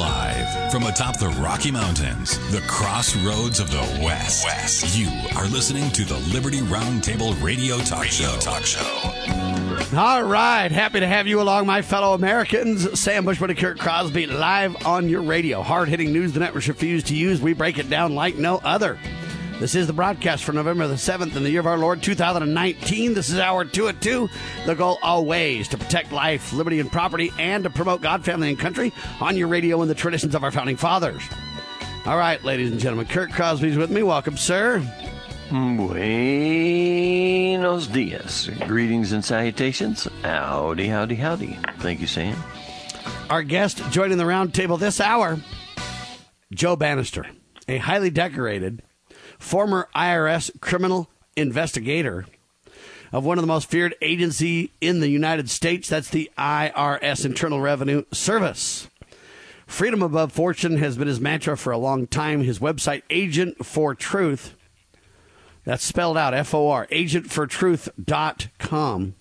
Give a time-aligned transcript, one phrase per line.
[0.00, 4.46] live from atop the Rocky Mountains, the crossroads of the West.
[4.46, 4.96] West.
[4.96, 8.38] You are listening to the Liberty Roundtable Radio Talk radio Show.
[8.38, 9.94] Talk Show.
[9.94, 12.98] All right, happy to have you along, my fellow Americans.
[12.98, 15.60] Sam Bushman and Kurt Crosby live on your radio.
[15.60, 17.42] Hard hitting news the networks refuse to use.
[17.42, 18.98] We break it down like no other.
[19.60, 23.12] This is the broadcast for November the 7th in the year of our Lord 2019.
[23.12, 24.30] This is hour two at two.
[24.64, 28.58] The goal always to protect life, liberty, and property and to promote God, family, and
[28.58, 31.22] country on your radio and the traditions of our founding fathers.
[32.06, 34.02] All right, ladies and gentlemen, Kurt Crosby's with me.
[34.02, 34.82] Welcome, sir.
[35.50, 35.86] Buenos
[37.86, 38.48] dias.
[38.66, 40.08] Greetings and salutations.
[40.22, 41.58] Howdy, howdy, howdy.
[41.80, 42.42] Thank you, Sam.
[43.28, 45.38] Our guest joining the roundtable this hour,
[46.50, 47.26] Joe Banister,
[47.68, 48.82] a highly decorated
[49.40, 52.26] former IRS criminal investigator
[53.12, 55.88] of one of the most feared agency in the United States.
[55.88, 58.88] That's the IRS, Internal Revenue Service.
[59.66, 62.42] Freedom above fortune has been his mantra for a long time.
[62.42, 64.54] His website, Agent for Truth,
[65.64, 69.14] that's spelled out F O R, agentfortruth.com.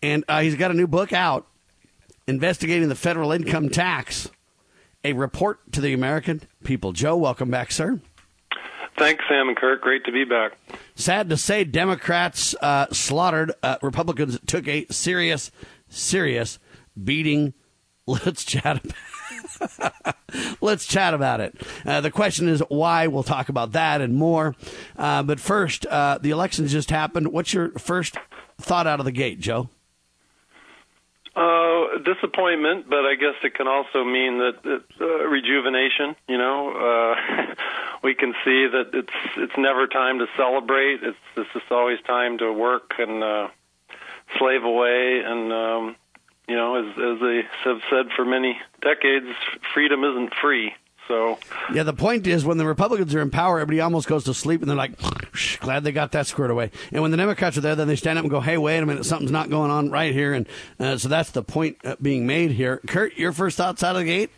[0.00, 1.48] And uh, he's got a new book out
[2.26, 4.30] investigating the federal income tax,
[5.02, 6.92] a report to the American people.
[6.92, 8.00] Joe, welcome back, sir.
[8.98, 9.80] Thanks, Sam and Kirk.
[9.80, 10.58] Great to be back.
[10.96, 13.52] Sad to say, Democrats uh, slaughtered.
[13.62, 15.50] Uh, Republicans took a serious,
[15.88, 16.58] serious
[17.02, 17.54] beating.
[18.06, 18.84] Let's chat.
[18.84, 18.94] About
[20.60, 21.60] Let's chat about it.
[21.84, 23.06] Uh, the question is why.
[23.06, 24.54] We'll talk about that and more.
[24.96, 27.28] Uh, but first, uh, the elections just happened.
[27.28, 28.16] What's your first
[28.60, 29.68] thought out of the gate, Joe?
[31.38, 36.16] Uh, disappointment, but I guess it can also mean that it's uh, rejuvenation.
[36.26, 37.54] You know, uh,
[38.02, 41.04] we can see that it's it's never time to celebrate.
[41.04, 43.48] It's it's just always time to work and uh,
[44.36, 45.22] slave away.
[45.24, 45.96] And um,
[46.48, 49.28] you know, as as they have said for many decades,
[49.72, 50.72] freedom isn't free.
[51.08, 51.38] So
[51.72, 54.60] yeah, the point is when the Republicans are in power, everybody almost goes to sleep,
[54.60, 54.92] and they're like,
[55.60, 58.18] "Glad they got that squared away." And when the Democrats are there, then they stand
[58.18, 60.46] up and go, "Hey, wait a minute, something's not going on right here." And
[60.78, 62.82] uh, so that's the point uh, being made here.
[62.86, 64.30] Kurt, your first thoughts out of the gate?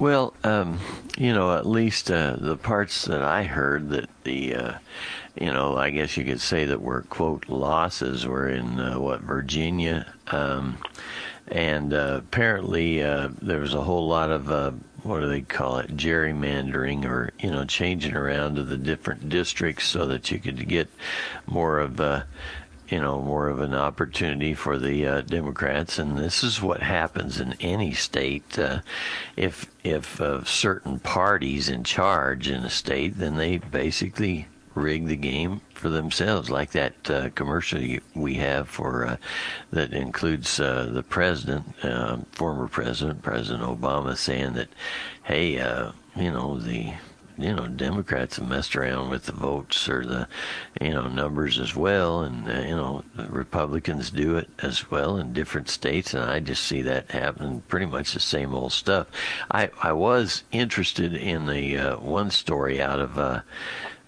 [0.00, 0.80] Well, um,
[1.16, 4.72] you know, at least uh, the parts that I heard that the, uh,
[5.40, 9.20] you know, I guess you could say that were quote losses were in uh, what
[9.20, 10.12] Virginia.
[10.26, 10.78] Um,
[11.48, 14.72] and uh, apparently uh, there was a whole lot of uh,
[15.02, 19.84] what do they call it gerrymandering or you know changing around to the different districts
[19.86, 20.88] so that you could get
[21.46, 22.26] more of a
[22.88, 25.98] you know more of an opportunity for the uh, Democrats.
[25.98, 28.80] And this is what happens in any state uh,
[29.36, 35.16] if if uh, certain parties in charge in a state then they basically rig the
[35.16, 37.80] game for themselves, like that uh, commercial
[38.14, 39.16] we have for uh,
[39.70, 44.68] that includes uh, the president, uh, former president, President Obama, saying that,
[45.24, 46.92] hey, uh, you know the
[47.36, 50.28] you know Democrats have messed around with the votes or the
[50.80, 55.32] you know numbers as well, and uh, you know Republicans do it as well in
[55.32, 57.62] different states, and I just see that happening.
[57.68, 59.08] Pretty much the same old stuff.
[59.50, 63.18] I I was interested in the uh, one story out of.
[63.18, 63.40] Uh,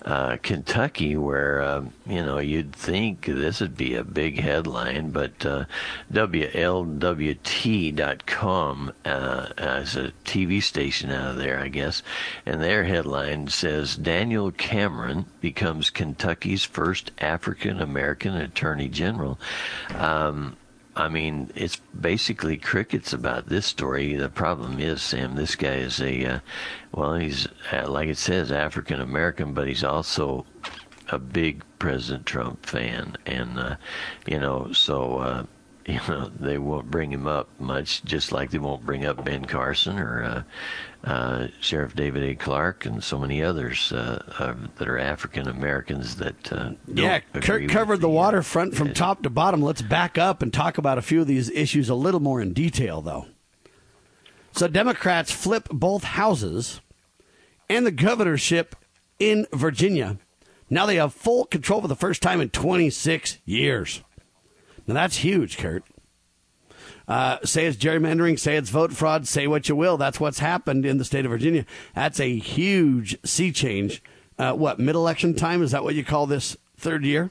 [0.06, 5.44] uh, Kentucky, where uh, you know you'd think this would be a big headline, but
[5.44, 5.64] uh,
[6.12, 6.52] WLWT.com
[9.04, 12.04] uh, is a TV station out of there, I guess,
[12.46, 19.40] and their headline says Daniel Cameron becomes Kentucky's first African American Attorney General.
[19.96, 20.56] Um,
[20.96, 24.16] I mean, it's basically crickets about this story.
[24.16, 26.40] The problem is, Sam, this guy is a, uh,
[26.92, 30.46] well, he's, uh, like it says, African American, but he's also
[31.10, 33.16] a big President Trump fan.
[33.26, 33.76] And, uh,
[34.26, 35.44] you know, so, uh,
[35.86, 39.44] you know, they won't bring him up much, just like they won't bring up Ben
[39.44, 40.44] Carson or
[41.06, 42.34] uh, Sheriff David A.
[42.34, 47.20] Clarke and so many others uh, uh, that are African Americans that uh, yeah.
[47.34, 49.62] Kurt covered the, the uh, waterfront from top to bottom.
[49.62, 52.52] Let's back up and talk about a few of these issues a little more in
[52.52, 53.26] detail, though.
[54.52, 56.80] So Democrats flip both houses
[57.68, 58.74] and the governorship
[59.20, 60.18] in Virginia.
[60.68, 64.02] Now they have full control for the first time in 26 years.
[64.88, 65.84] Now that's huge, Kurt.
[67.08, 69.96] Uh, say it's gerrymandering, say it's vote fraud, say what you will.
[69.96, 71.64] That's what's happened in the state of Virginia.
[71.94, 74.02] That's a huge sea change.
[74.38, 75.62] Uh, what, mid election time?
[75.62, 77.30] Is that what you call this third year?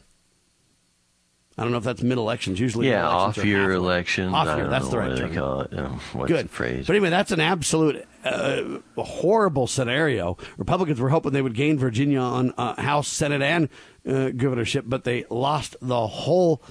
[1.58, 2.60] I don't know if that's mid elections.
[2.60, 4.34] Usually, yeah, off year elections.
[4.34, 5.34] Off year, that's the right term.
[5.34, 5.78] call it.
[5.78, 6.88] Um, what's Good the phrase?
[6.88, 10.38] But anyway, that's an absolute uh, horrible scenario.
[10.58, 13.70] Republicans were hoping they would gain Virginia on uh, House, Senate, and
[14.06, 16.62] uh, governorship, but they lost the whole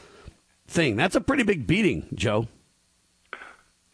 [0.66, 0.96] thing.
[0.96, 2.48] That's a pretty big beating, Joe.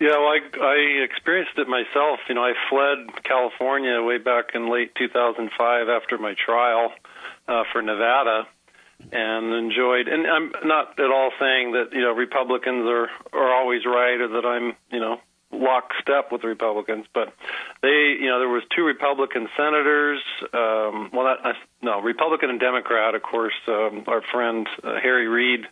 [0.00, 2.20] Yeah, well, I, I experienced it myself.
[2.26, 6.93] You know, I fled California way back in late 2005 after my trial
[7.47, 8.49] uh, for Nevada,
[9.12, 10.08] and enjoyed.
[10.08, 14.29] And I'm not at all saying that you know Republicans are are always right or
[14.29, 15.20] that I'm you know
[15.52, 17.35] lockstep with the Republicans, but
[17.82, 20.20] they, you know, there was two Republican senators.
[20.55, 23.55] Um, well, not, no, Republican and Democrat, of course.
[23.67, 25.67] Um, our friend uh, Harry Reid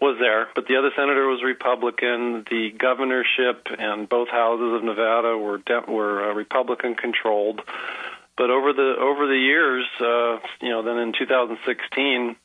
[0.00, 2.44] was there, but the other senator was Republican.
[2.50, 7.60] The governorship and both houses of Nevada were de- were uh, Republican controlled.
[8.36, 12.36] But over the over the years, uh, you know, then in 2016,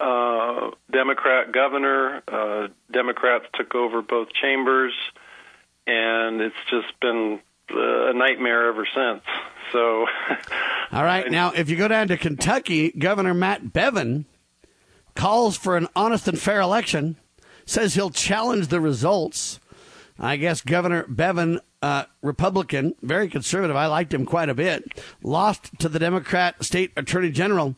[0.00, 4.92] uh, Democrat governor, uh, Democrats took over both chambers
[5.86, 7.40] and it's just been
[7.70, 9.22] uh, a nightmare ever since.
[9.72, 10.06] So,
[10.92, 11.30] all right.
[11.30, 14.24] Now, if you go down to Kentucky, Governor Matt Bevin
[15.14, 17.16] calls for an honest and fair election,
[17.66, 19.60] says he'll challenge the results.
[20.18, 25.78] I guess Governor Bevin, uh, Republican, very conservative, I liked him quite a bit, lost
[25.80, 27.74] to the Democrat State Attorney General,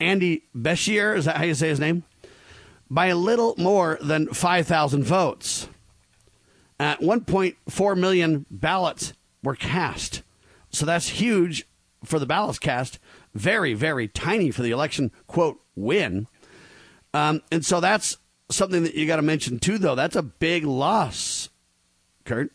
[0.00, 2.04] Andy Beshear, is that how you say his name?
[2.90, 5.68] By a little more than 5,000 votes.
[6.78, 10.22] At 1.4 million ballots were cast.
[10.70, 11.66] So that's huge
[12.04, 12.98] for the ballots cast.
[13.34, 16.26] Very, very tiny for the election, quote, win.
[17.16, 18.18] Um, and so that's
[18.50, 19.94] something that you got to mention, too, though.
[19.94, 21.48] That's a big loss,
[22.26, 22.52] Kurt.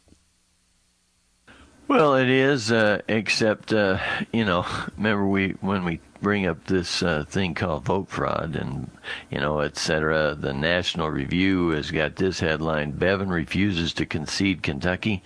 [1.87, 3.97] Well, it is, uh, except, uh,
[4.31, 4.65] you know,
[4.95, 8.91] remember we when we bring up this uh, thing called vote fraud and,
[9.31, 10.35] you know, et cetera.
[10.39, 15.23] The National Review has got this headline Bevin refuses to concede Kentucky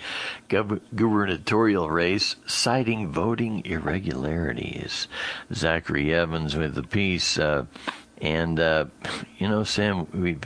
[0.50, 5.10] gov- gubernatorial race, citing voting irregularities.
[5.54, 7.38] Zachary Evans with the piece.
[7.38, 7.66] Uh,
[8.22, 8.86] and uh,
[9.38, 10.42] you know, Sam, we've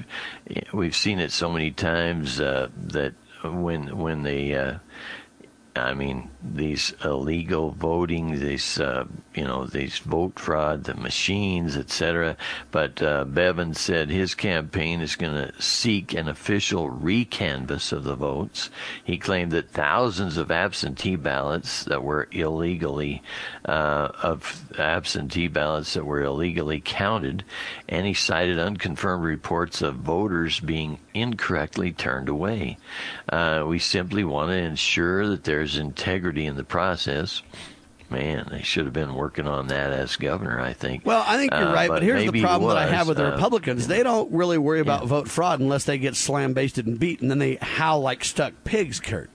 [0.73, 3.13] we've seen it so many times uh, that
[3.43, 4.79] when when they uh,
[5.75, 9.05] I mean, these illegal voting, these uh,
[9.35, 12.35] you know, these vote fraud, the machines, etc.
[12.71, 18.15] But uh, Bevin said his campaign is going to seek an official recanvass of the
[18.15, 18.69] votes.
[19.03, 23.21] He claimed that thousands of absentee ballots that were illegally
[23.65, 27.45] uh, of absentee ballots that were illegally counted,
[27.87, 32.77] and he cited unconfirmed reports of voters being incorrectly turned away.
[33.29, 37.41] Uh, we simply want to ensure that there's integrity in the process.
[38.09, 41.05] Man, they should have been working on that as governor, I think.
[41.05, 43.07] Well, I think you're uh, right, but, but here's the problem was, that I have
[43.07, 43.85] with the uh, Republicans.
[43.87, 45.09] They don't really worry about yeah.
[45.09, 48.53] vote fraud unless they get slam basted and beat, and then they howl like stuck
[48.63, 49.29] pigs, Kurt.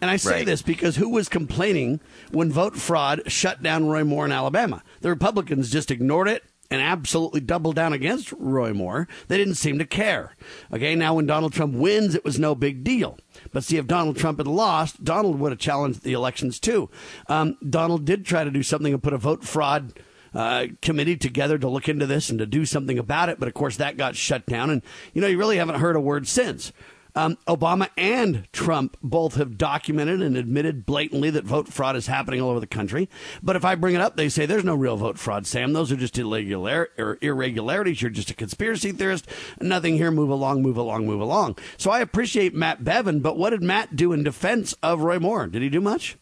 [0.00, 0.46] And I say Right.
[0.46, 2.00] this because who was complaining
[2.32, 4.82] when vote fraud shut down Roy Moore in Alabama?
[5.02, 9.08] The Republicans just ignored it and absolutely doubled down against Roy Moore.
[9.28, 10.36] They didn't seem to care.
[10.72, 13.18] Okay, now when Donald Trump wins, it was no big deal.
[13.52, 16.88] But see, if Donald Trump had lost, Donald would have challenged the elections too.
[17.28, 19.94] Um, Donald did try to do something and put a vote fraud
[20.32, 23.40] uh, committee together to look into this and to do something about it.
[23.40, 24.70] But of course, that got shut down.
[24.70, 24.82] And,
[25.12, 26.72] you know, you really haven't heard a word since.
[27.14, 32.40] Um, Obama and Trump both have documented and admitted blatantly that vote fraud is happening
[32.40, 33.08] all over the country.
[33.42, 35.72] But if I bring it up, they say there's no real vote fraud, Sam.
[35.72, 38.00] Those are just irregular or irregularities.
[38.02, 39.26] You're just a conspiracy theorist.
[39.60, 40.10] Nothing here.
[40.10, 41.58] Move along, move along, move along.
[41.76, 45.46] So I appreciate Matt Bevin, but what did Matt do in defense of Roy Moore?
[45.46, 46.16] Did he do much?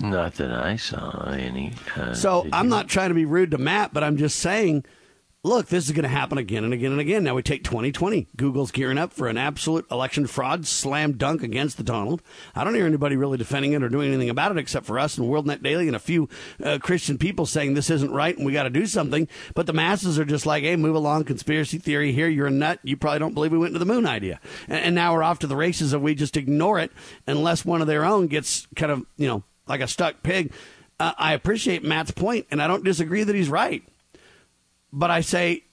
[0.00, 1.72] Not that I saw any.
[1.96, 4.84] Uh, So I'm not trying to be rude to Matt, but I'm just saying,
[5.44, 7.22] look, this is going to happen again and again and again.
[7.22, 8.26] Now we take 2020.
[8.36, 12.22] Google's gearing up for an absolute election fraud slam dunk against the Donald.
[12.56, 15.16] I don't hear anybody really defending it or doing anything about it except for us
[15.16, 16.28] and WorldNet Daily and a few
[16.62, 19.28] uh, Christian people saying this isn't right and we got to do something.
[19.54, 22.28] But the masses are just like, hey, move along, conspiracy theory here.
[22.28, 22.80] You're a nut.
[22.82, 24.40] You probably don't believe we went to the moon idea.
[24.66, 26.90] And, and now we're off to the races and we just ignore it
[27.28, 30.52] unless one of their own gets kind of, you know, like a stuck pig.
[31.00, 33.84] Uh, I appreciate Matt's point, and I don't disagree that he's right.
[34.92, 35.64] But I say,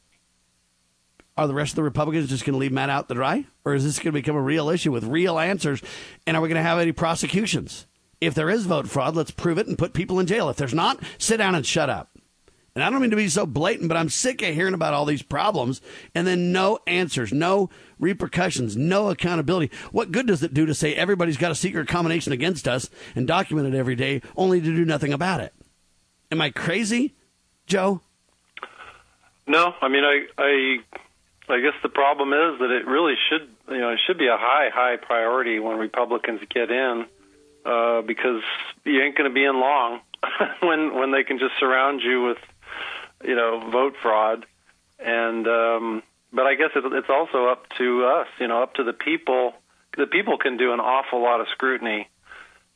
[1.38, 3.46] are the rest of the Republicans just going to leave Matt out to dry?
[3.64, 5.82] Or is this going to become a real issue with real answers?
[6.26, 7.88] And are we going to have any prosecutions?
[8.22, 10.50] If there is vote fraud, let's prove it and put people in jail.
[10.50, 12.12] If there's not, sit down and shut up.
[12.74, 15.06] And I don't mean to be so blatant, but I'm sick of hearing about all
[15.06, 15.82] these problems
[16.14, 17.70] and then no answers, no
[18.00, 19.74] repercussions, no accountability.
[19.94, 23.28] What good does it do to say everybody's got a secret combination against us and
[23.28, 25.54] document it every day only to do nothing about it?
[26.32, 27.16] Am I crazy,
[27.66, 28.02] Joe?
[29.48, 30.78] No, I mean, I, I,
[31.54, 34.38] I guess the problem is that it really should, you know, it should be a
[34.38, 37.06] high, high priority when Republicans get in,
[37.66, 38.42] uh, because
[38.84, 40.00] you ain't going to be in long
[40.62, 42.38] when when they can just surround you with,
[43.24, 44.46] you know, vote fraud,
[45.00, 48.84] and um, but I guess it, it's also up to us, you know, up to
[48.84, 49.54] the people.
[49.98, 52.10] The people can do an awful lot of scrutiny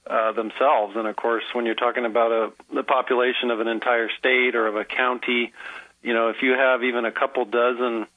[0.09, 4.09] uh, themselves, and of course, when you're talking about a the population of an entire
[4.17, 5.51] state or of a county,
[6.01, 8.07] you know, if you have even a couple dozen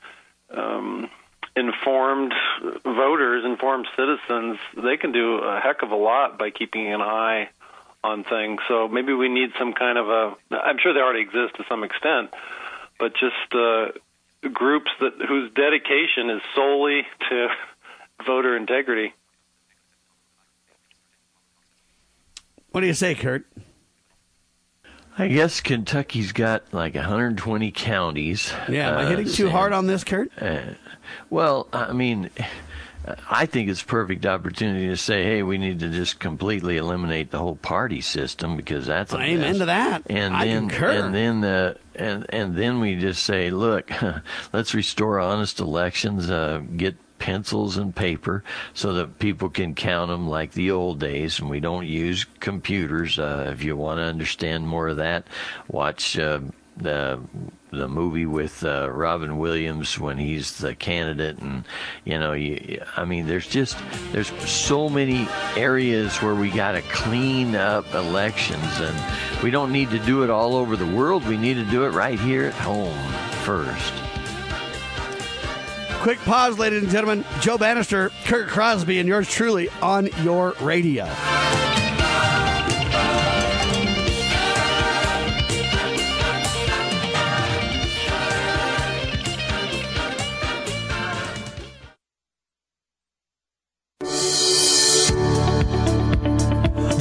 [0.50, 1.10] um,
[1.56, 2.32] informed
[2.84, 7.48] voters, informed citizens, they can do a heck of a lot by keeping an eye
[8.04, 8.60] on things.
[8.68, 10.36] So maybe we need some kind of a.
[10.50, 12.30] I'm sure they already exist to some extent,
[12.98, 13.88] but just uh,
[14.52, 17.48] groups that whose dedication is solely to
[18.26, 19.14] voter integrity.
[22.70, 23.46] What do you say, Kurt?
[25.18, 28.52] I guess Kentucky's got like 120 counties.
[28.68, 30.30] Yeah, am I hitting uh, too hard on this, Kurt?
[30.40, 30.60] Uh,
[31.28, 32.30] well, I mean,
[33.28, 37.30] I think it's a perfect opportunity to say, hey, we need to just completely eliminate
[37.30, 40.02] the whole party system because that's a amen to that.
[40.08, 40.90] And I then, concur.
[40.90, 43.90] and then the and and then we just say, look,
[44.52, 48.42] let's restore honest elections, uh, get pencils and paper
[48.74, 53.16] so that people can count them like the old days and we don't use computers.
[53.16, 55.28] Uh, if you want to understand more of that,
[55.68, 56.40] watch uh,
[56.76, 57.20] the
[57.70, 61.64] the movie with uh, Robin Williams when he's the candidate, and
[62.04, 63.78] you know, you, I mean, there's just
[64.10, 69.90] there's so many areas where we got to clean up elections, and we don't need
[69.90, 71.24] to do it all over the world.
[71.24, 72.98] We need to do it right here at home
[73.44, 74.11] first.
[76.02, 77.24] Quick pause, ladies and gentlemen.
[77.40, 81.04] Joe Banister, Kurt Crosby, and yours truly on your radio.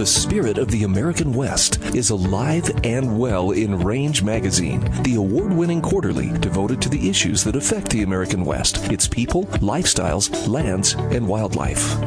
[0.02, 5.54] The spirit of the American West is alive and well in Range Magazine, the award
[5.54, 10.96] winning quarterly devoted to the issues that affect the American West, its people, lifestyles, lands,
[10.96, 12.00] and wildlife.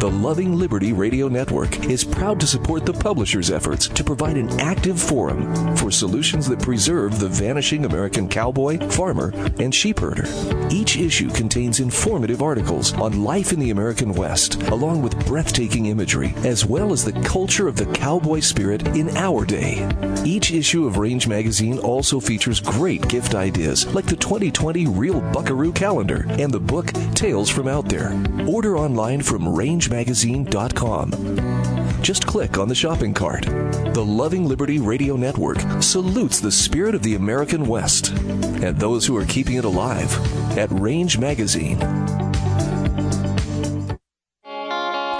[0.00, 4.58] The Loving Liberty Radio Network is proud to support the publisher's efforts to provide an
[4.58, 10.26] active forum for solutions that preserve the vanishing American cowboy, farmer, and sheepherder.
[10.72, 16.32] Each issue contains informative articles on life in the American West, along with breathtaking imagery,
[16.44, 19.88] as well as the culture of the cowboy spirit in our day.
[20.24, 25.72] Each issue of Range Magazine also features great gift ideas like the 2020 Real Buckaroo
[25.72, 28.20] Calendar and the book Tales from Out There.
[28.48, 32.02] Order online from rangemagazine.com.
[32.02, 33.44] Just click on the shopping cart.
[33.44, 39.16] The Loving Liberty Radio Network salutes the spirit of the American West and those who
[39.16, 40.12] are keeping it alive
[40.58, 41.78] at Range Magazine.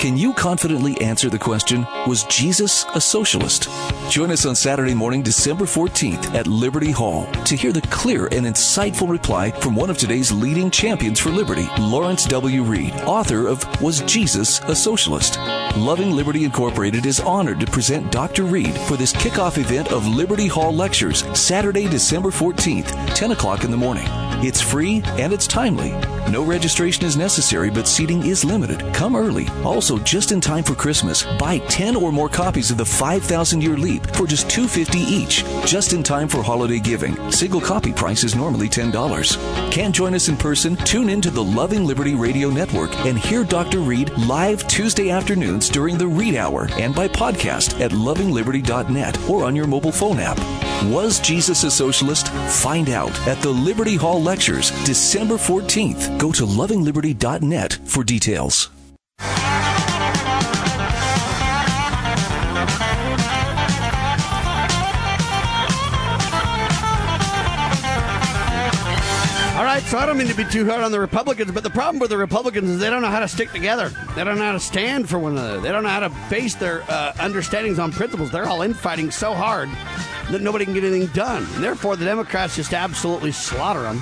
[0.01, 3.69] Can you confidently answer the question, Was Jesus a socialist?
[4.09, 8.47] Join us on Saturday morning, December 14th at Liberty Hall to hear the clear and
[8.47, 12.63] insightful reply from one of today's leading champions for liberty, Lawrence W.
[12.63, 15.39] Reed, author of Was Jesus a Socialist?
[15.77, 18.45] Loving Liberty Incorporated is honored to present Dr.
[18.45, 23.71] Reed for this kickoff event of Liberty Hall Lectures, Saturday, December 14th, 10 o'clock in
[23.71, 24.09] the morning.
[24.43, 25.91] It's free and it's timely.
[26.31, 28.83] No registration is necessary, but seating is limited.
[28.95, 29.49] Come early.
[29.65, 33.77] Also, just in time for Christmas, buy 10 or more copies of the 5,000 Year
[33.77, 35.45] Leap for just $2.50 each.
[35.67, 37.31] Just in time for holiday giving.
[37.31, 39.71] Single copy price is normally $10.
[39.71, 40.75] Can't join us in person?
[40.77, 43.81] Tune in to the Loving Liberty Radio Network and hear Dr.
[43.81, 49.55] Reed live Tuesday afternoons during the Reed Hour and by podcast at lovingliberty.net or on
[49.55, 50.39] your mobile phone app.
[50.85, 52.29] Was Jesus a socialist?
[52.63, 56.17] Find out at the Liberty Hall Lectures, December 14th.
[56.21, 58.71] Go to lovingliberty.net for details.
[69.91, 72.11] So I don't mean to be too hard on the Republicans, but the problem with
[72.11, 73.89] the Republicans is they don't know how to stick together.
[74.15, 75.59] They don't know how to stand for one another.
[75.59, 78.31] They don't know how to base their uh, understandings on principles.
[78.31, 79.69] They're all infighting so hard
[80.31, 81.45] that nobody can get anything done.
[81.57, 84.01] And therefore, the Democrats just absolutely slaughter them.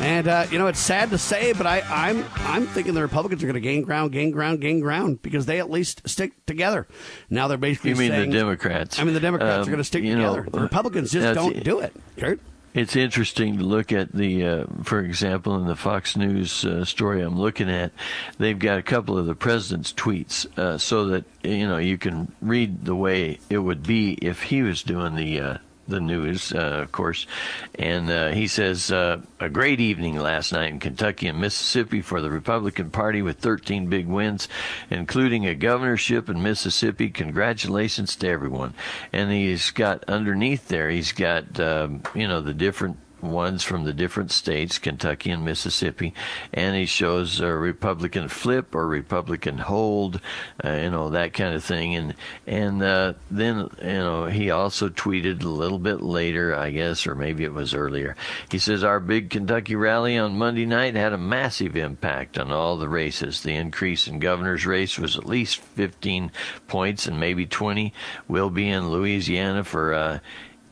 [0.00, 3.44] And uh, you know, it's sad to say, but I, I'm I'm thinking the Republicans
[3.44, 6.88] are going to gain ground, gain ground, gain ground because they at least stick together.
[7.28, 8.98] Now they're basically you mean saying, the Democrats?
[8.98, 10.42] I mean the Democrats um, are going to stick together.
[10.42, 11.94] Know, the Republicans just don't do it.
[12.18, 12.40] Kurt.
[12.72, 17.20] It's interesting to look at the, uh, for example, in the Fox News uh, story
[17.20, 17.90] I'm looking at,
[18.38, 22.30] they've got a couple of the president's tweets uh, so that you know you can
[22.40, 25.58] read the way it would be if he was doing the uh,
[25.90, 27.26] the news, uh, of course.
[27.74, 32.20] And uh, he says, uh, a great evening last night in Kentucky and Mississippi for
[32.20, 34.48] the Republican Party with 13 big wins,
[34.88, 37.10] including a governorship in Mississippi.
[37.10, 38.74] Congratulations to everyone.
[39.12, 43.92] And he's got underneath there, he's got, um, you know, the different ones from the
[43.92, 46.14] different states, Kentucky and Mississippi,
[46.52, 50.20] and he shows a Republican flip or Republican hold,
[50.64, 52.14] uh, you know that kind of thing, and
[52.46, 57.14] and uh, then you know he also tweeted a little bit later, I guess, or
[57.14, 58.16] maybe it was earlier.
[58.50, 62.76] He says our big Kentucky rally on Monday night had a massive impact on all
[62.76, 63.42] the races.
[63.42, 66.30] The increase in governor's race was at least 15
[66.68, 67.80] points, and maybe 20
[68.28, 69.94] We'll be in Louisiana for.
[69.94, 70.18] Uh,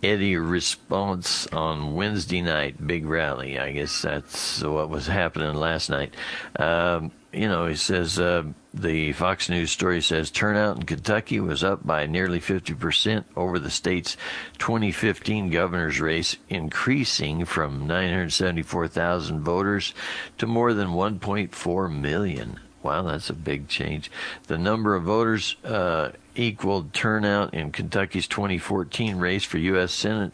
[0.03, 3.59] Eddie Rispone on Wednesday night, big rally.
[3.59, 6.15] I guess that's what was happening last night.
[6.57, 11.65] Um, you know, he says uh, the Fox News story says turnout in Kentucky was
[11.65, 14.17] up by nearly 50% over the state's
[14.59, 19.95] 2015 governor's race, increasing from 974,000 voters
[20.39, 22.61] to more than 1.4 million.
[22.83, 24.11] Wow, that's a big change.
[24.47, 29.93] The number of voters uh, equaled turnout in Kentucky's 2014 race for U.S.
[29.93, 30.33] Senate.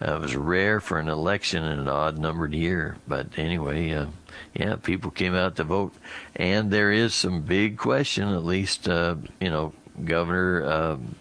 [0.00, 2.96] Uh, was rare for an election in an odd numbered year.
[3.06, 4.06] But anyway, uh,
[4.54, 5.94] yeah, people came out to vote.
[6.34, 9.72] And there is some big question, at least, uh, you know,
[10.04, 10.70] Governor.
[10.70, 11.14] Um,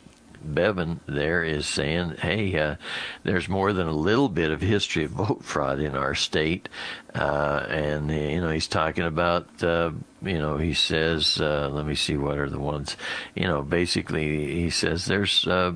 [0.45, 2.75] Bevin there is saying, hey, uh,
[3.23, 6.69] there's more than a little bit of history of vote fraud in our state.
[7.13, 11.95] Uh, and, you know, he's talking about, uh, you know, he says, uh, let me
[11.95, 12.95] see what are the ones,
[13.35, 15.73] you know, basically he says there's, uh,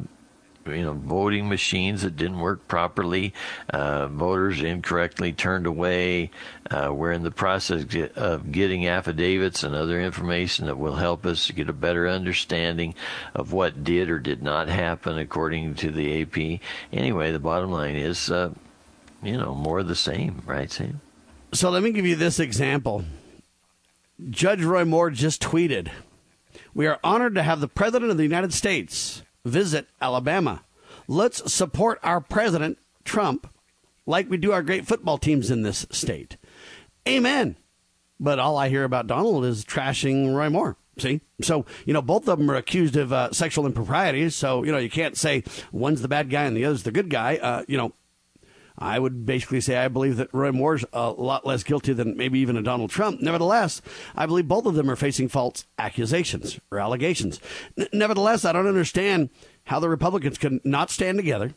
[0.67, 3.33] you know voting machines that didn't work properly,
[3.69, 6.31] uh, voters incorrectly turned away.
[6.69, 11.51] Uh, we're in the process of getting affidavits and other information that will help us
[11.51, 12.95] get a better understanding
[13.33, 16.59] of what did or did not happen according to the AP.
[16.91, 18.51] Anyway, the bottom line is, uh,
[19.21, 21.01] you know, more of the same, right, Sam?
[21.53, 23.05] So let me give you this example.
[24.29, 25.89] Judge Roy Moore just tweeted,
[26.73, 30.63] "We are honored to have the President of the United States." Visit Alabama.
[31.07, 33.47] Let's support our president, Trump,
[34.05, 36.37] like we do our great football teams in this state.
[37.07, 37.55] Amen.
[38.19, 40.77] But all I hear about Donald is trashing Roy Moore.
[40.97, 41.21] See?
[41.41, 44.35] So, you know, both of them are accused of uh, sexual improprieties.
[44.35, 47.09] So, you know, you can't say one's the bad guy and the other's the good
[47.09, 47.35] guy.
[47.35, 47.91] Uh, you know,
[48.77, 52.39] I would basically say I believe that Roy Moore's a lot less guilty than maybe
[52.39, 53.21] even a Donald Trump.
[53.21, 53.81] Nevertheless,
[54.15, 57.39] I believe both of them are facing false accusations or allegations.
[57.77, 59.29] N- nevertheless, I don't understand
[59.65, 61.53] how the Republicans can not stand together,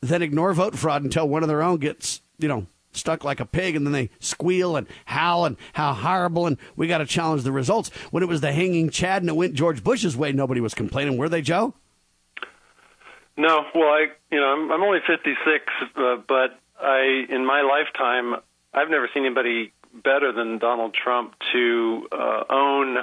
[0.00, 3.46] then ignore vote fraud until one of their own gets, you know, stuck like a
[3.46, 7.42] pig and then they squeal and howl and how horrible and we got to challenge
[7.42, 7.88] the results.
[8.10, 11.16] When it was the hanging Chad and it went George Bush's way, nobody was complaining.
[11.16, 11.74] Were they, Joe?
[13.40, 15.64] No, well, I you know I'm, I'm only 56,
[15.96, 18.38] uh, but I in my lifetime
[18.74, 22.98] I've never seen anybody better than Donald Trump to uh, own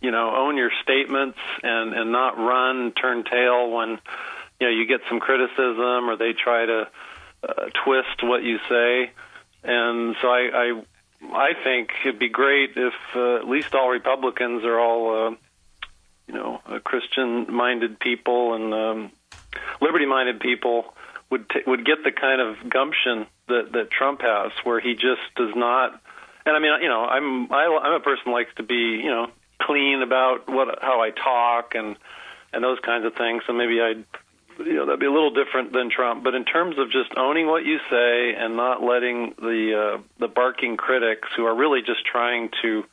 [0.00, 3.98] you know own your statements and and not run turn tail when
[4.60, 6.88] you know you get some criticism or they try to
[7.42, 9.10] uh, twist what you say.
[9.64, 10.82] And so I I,
[11.32, 15.30] I think it'd be great if uh, at least all Republicans are all uh,
[16.28, 19.12] you know uh, Christian minded people and um,
[19.80, 20.94] liberty-minded people
[21.30, 25.22] would t- would get the kind of gumption that that Trump has, where he just
[25.36, 26.00] does not.
[26.44, 29.10] And I mean, you know, I'm I, I'm a person who likes to be, you
[29.10, 29.28] know,
[29.60, 31.96] clean about what how I talk and
[32.52, 33.42] and those kinds of things.
[33.46, 34.04] So maybe I'd
[34.58, 36.24] you know that'd be a little different than Trump.
[36.24, 40.28] But in terms of just owning what you say and not letting the uh, the
[40.28, 42.84] barking critics who are really just trying to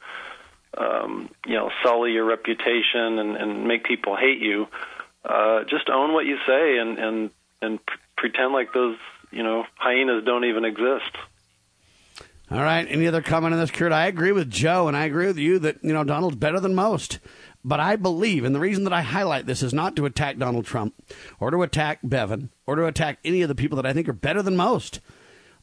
[0.77, 4.67] um, you know sully your reputation and, and make people hate you
[5.27, 7.29] uh, just own what you say and and
[7.61, 8.97] and p- pretend like those
[9.31, 11.11] you know hyenas don't even exist.
[12.49, 12.87] All right.
[12.89, 13.91] Any other comment on this, Kurt?
[13.91, 16.75] I agree with Joe, and I agree with you that you know Donald's better than
[16.75, 17.19] most.
[17.63, 20.65] But I believe, and the reason that I highlight this is not to attack Donald
[20.65, 20.93] Trump
[21.37, 24.13] or to attack Bevin or to attack any of the people that I think are
[24.13, 25.01] better than most.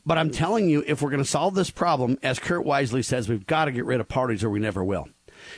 [0.04, 3.26] But I'm telling you, if we're going to solve this problem, as Kurt wisely says,
[3.26, 5.08] we've got to get rid of parties or we never will.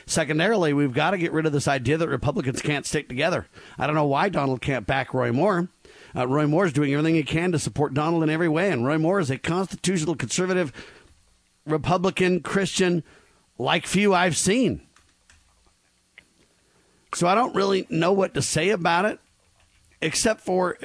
[0.05, 3.47] Secondarily, we've got to get rid of this idea that Republicans can't stick together.
[3.77, 5.69] I don't know why Donald can't back Roy Moore.
[6.15, 8.85] Uh, Roy Moore is doing everything he can to support Donald in every way, and
[8.85, 10.71] Roy Moore is a constitutional conservative,
[11.65, 13.03] Republican, Christian,
[13.57, 14.81] like few I've seen.
[17.13, 19.19] So I don't really know what to say about it,
[20.01, 20.77] except for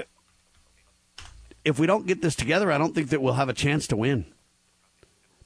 [1.65, 3.97] if we don't get this together, I don't think that we'll have a chance to
[3.97, 4.27] win.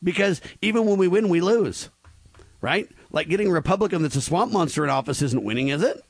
[0.03, 1.91] Because even when we win, we lose
[2.61, 2.89] right?
[3.17, 6.05] Like getting a Republican that's a swamp monster in office isn't winning, is it?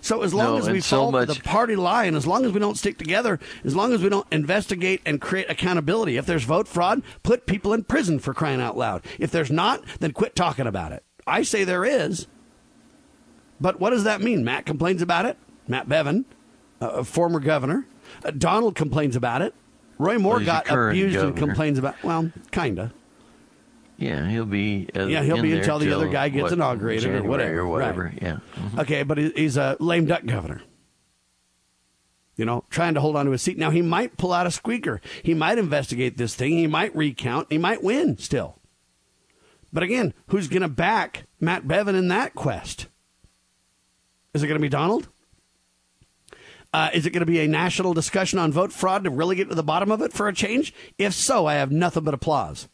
[0.00, 1.28] So as long no, as we so follow much...
[1.28, 4.26] the party line, as long as we don't stick together, as long as we don't
[4.32, 8.76] investigate and create accountability, if there's vote fraud, put people in prison for crying out
[8.76, 9.04] loud.
[9.20, 11.04] If there's not, then quit talking about it.
[11.24, 12.26] I say there is.
[13.60, 14.44] But what does that mean?
[14.44, 15.38] Matt complains about it.
[15.68, 16.24] Matt Bevin,
[16.80, 17.86] a former governor.
[18.24, 19.54] Uh, Donald complains about it.
[19.98, 22.02] Roy Moore Well, got abused and complains about.
[22.02, 22.92] Well, kinda.
[23.98, 24.88] Yeah, he'll be.
[24.94, 27.66] Uh, Yeah, he'll in be until the other guy gets what, inaugurated or whatever, Or
[27.68, 28.02] whatever.
[28.04, 28.18] right.
[28.20, 28.38] Yeah.
[28.54, 28.80] Mhm.
[28.80, 30.62] Okay, but he's a lame duck governor.
[32.36, 33.56] You know, trying to hold on to his seat.
[33.56, 35.00] Now he might pull out a squeaker.
[35.22, 36.52] He might investigate this thing.
[36.52, 37.46] He might recount.
[37.50, 38.58] He might win still.
[39.72, 42.88] But again, who's going to back Matt Bevin in that quest?
[44.34, 45.08] Is it going to be Donald?
[46.74, 49.48] Uh, is it going to be a national discussion on vote fraud to really get
[49.48, 50.74] to the bottom of it for a change?
[50.98, 52.68] If so, I have nothing but applause.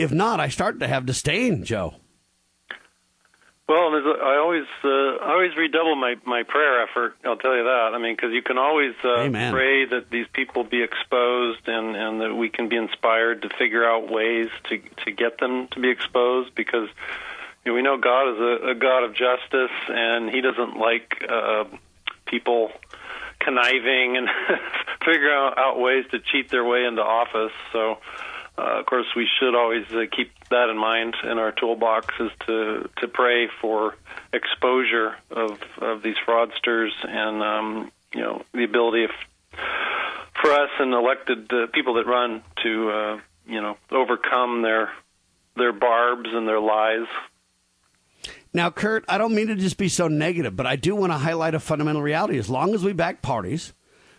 [0.00, 1.94] If not, I start to have disdain, Joe.
[3.68, 7.14] Well, there's a, I always uh, I always redouble my my prayer effort.
[7.24, 7.90] I'll tell you that.
[7.94, 12.20] I mean, because you can always uh, pray that these people be exposed and and
[12.20, 15.90] that we can be inspired to figure out ways to to get them to be
[15.90, 16.52] exposed.
[16.54, 16.88] Because
[17.64, 21.24] you know, we know God is a, a God of justice, and He doesn't like
[21.28, 21.64] uh,
[22.26, 22.72] people
[23.38, 24.28] conniving and
[25.04, 27.52] figuring out ways to cheat their way into office.
[27.72, 27.98] So.
[28.60, 32.30] Uh, of course, we should always uh, keep that in mind in our toolbox is
[32.46, 33.94] to to pray for
[34.34, 39.10] exposure of of these fraudsters and um, you know the ability of,
[40.42, 44.90] for us and elected uh, people that run to uh, you know overcome their
[45.56, 47.06] their barbs and their lies.
[48.52, 51.18] Now, Kurt, I don't mean to just be so negative, but I do want to
[51.18, 52.36] highlight a fundamental reality.
[52.36, 53.72] As long as we back parties,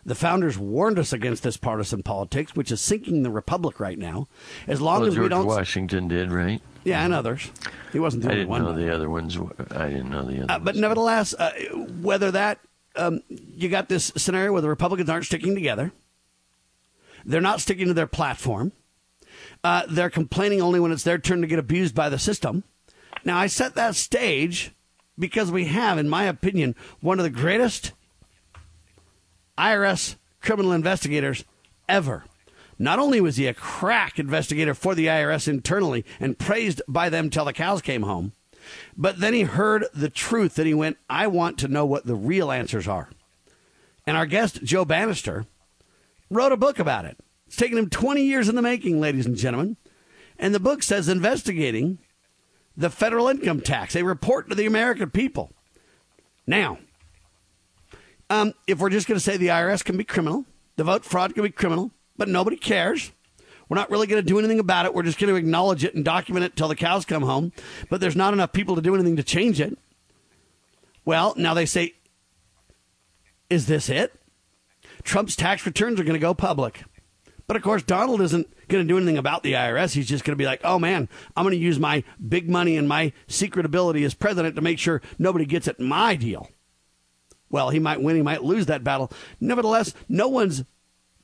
[0.06, 4.28] the founders warned us against this partisan politics, which is sinking the republic right now.
[4.68, 6.62] As long Well, as we don't, Washington did, right?
[6.84, 7.52] yeah, and others.
[7.94, 9.38] He wasn't the I only didn't know the other ones.
[9.38, 10.54] were- I didn't know the other.
[10.54, 11.52] Uh, but nevertheless, uh,
[12.02, 12.60] whether that
[12.96, 15.92] um, you got this scenario where the Republicans aren't sticking together,
[17.26, 18.72] they're not sticking to their platform.
[19.64, 22.64] Uh, they're complaining only when it's their turn to get abused by the system.
[23.24, 24.72] Now, I set that stage
[25.20, 27.92] because we have, in my opinion, one of the greatest
[29.58, 31.44] IRS criminal investigators
[31.88, 32.26] ever.
[32.80, 37.30] Not only was he a crack investigator for the IRS internally and praised by them
[37.30, 38.34] till the cows came home,
[38.98, 42.16] but then he heard the truth and he went, I want to know what the
[42.16, 43.10] real answers are.
[44.08, 45.46] And our guest, Joe Banister,
[46.30, 47.18] wrote a book about it.
[47.46, 49.78] It's taken him 20 years in the making, ladies and gentlemen.
[50.40, 52.00] And the book says investigating
[52.76, 55.52] the federal income tax, a report to the American people.
[56.48, 56.80] Now,
[58.32, 60.46] um, if we're just going to say the IRS can be criminal,
[60.78, 63.12] the vote fraud can be criminal, but nobody cares.
[63.68, 64.94] We're not really going to do anything about it.
[64.94, 67.52] We're just going to acknowledge it and document it till the cows come home.
[67.90, 69.78] But there's not enough people to do anything to change it.
[71.04, 71.96] Well, now they say,
[73.50, 74.14] is this it?
[75.04, 76.84] Trump's tax returns are going to go public.
[77.48, 79.92] But of course, Donald isn't going to do anything about the IRS.
[79.94, 82.78] He's just going to be like, oh man, I'm going to use my big money
[82.78, 86.50] and my secret ability as president to make sure nobody gets at my deal.
[87.52, 89.12] Well, he might win, he might lose that battle.
[89.40, 90.64] Nevertheless, no one's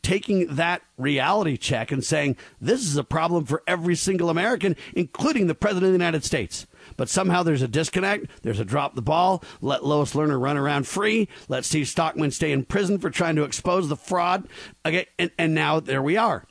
[0.03, 5.47] taking that reality check and saying this is a problem for every single American, including
[5.47, 6.67] the President of the United States.
[6.95, 8.27] But somehow there's a disconnect.
[8.41, 9.43] There's a drop the ball.
[9.59, 11.27] Let Lois Lerner run around free.
[11.49, 14.47] Let Steve Stockman stay in prison for trying to expose the fraud.
[14.85, 16.45] Okay, and, and now there we are.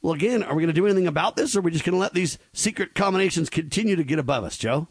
[0.00, 1.94] Well, again, are we going to do anything about this, or are we just going
[1.94, 4.86] to let these secret combinations continue to get above us, Joe?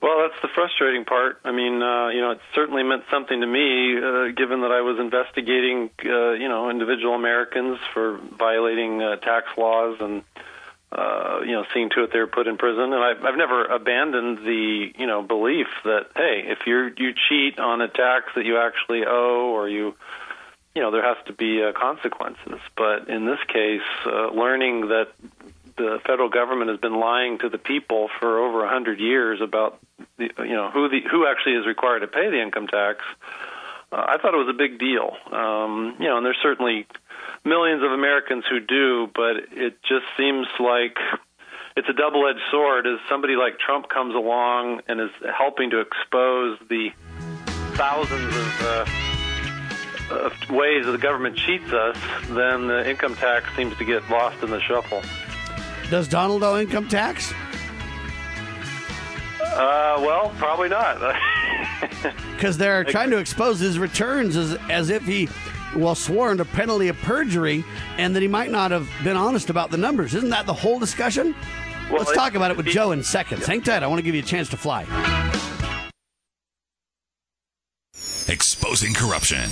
[0.00, 1.40] Well, that's the frustrating part.
[1.44, 4.80] I mean, uh, you know, it certainly meant something to me, uh, given that I
[4.80, 10.22] was investigating, uh, you know, individual Americans for violating uh, tax laws and,
[10.92, 12.92] uh, you know, seeing to it they were put in prison.
[12.92, 17.58] And I've, I've never abandoned the, you know, belief that hey, if you you cheat
[17.58, 19.96] on a tax that you actually owe, or you,
[20.76, 22.60] you know, there has to be uh, consequences.
[22.76, 25.08] But in this case, uh, learning that
[25.76, 29.80] the federal government has been lying to the people for over a hundred years about
[30.18, 33.04] the, you know who the who actually is required to pay the income tax.
[33.90, 35.16] Uh, I thought it was a big deal.
[35.32, 36.86] Um, you know, and there's certainly
[37.44, 40.98] millions of Americans who do, but it just seems like
[41.76, 42.86] it's a double-edged sword.
[42.86, 46.90] As somebody like Trump comes along and is helping to expose the
[47.74, 48.86] thousands of uh,
[50.10, 51.96] of ways that the government cheats us,
[52.28, 55.02] then the income tax seems to get lost in the shuffle.
[55.90, 57.32] Does Donald owe income tax?
[59.58, 60.98] Uh, well, probably not.
[62.36, 65.28] Because they're trying to expose his returns as, as if he
[65.74, 67.64] well sworn to penalty of perjury
[67.98, 70.14] and that he might not have been honest about the numbers.
[70.14, 71.34] Isn't that the whole discussion?
[71.90, 73.44] Well, Let's talk about it with it- Joe in seconds.
[73.44, 73.82] Hang tight.
[73.82, 74.84] I want to give you a chance to fly.
[78.28, 79.50] Exposing corruption,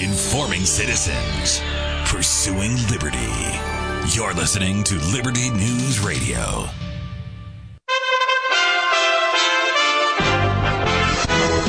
[0.00, 1.60] informing citizens,
[2.06, 3.18] pursuing liberty.
[4.14, 6.66] You're listening to Liberty News Radio.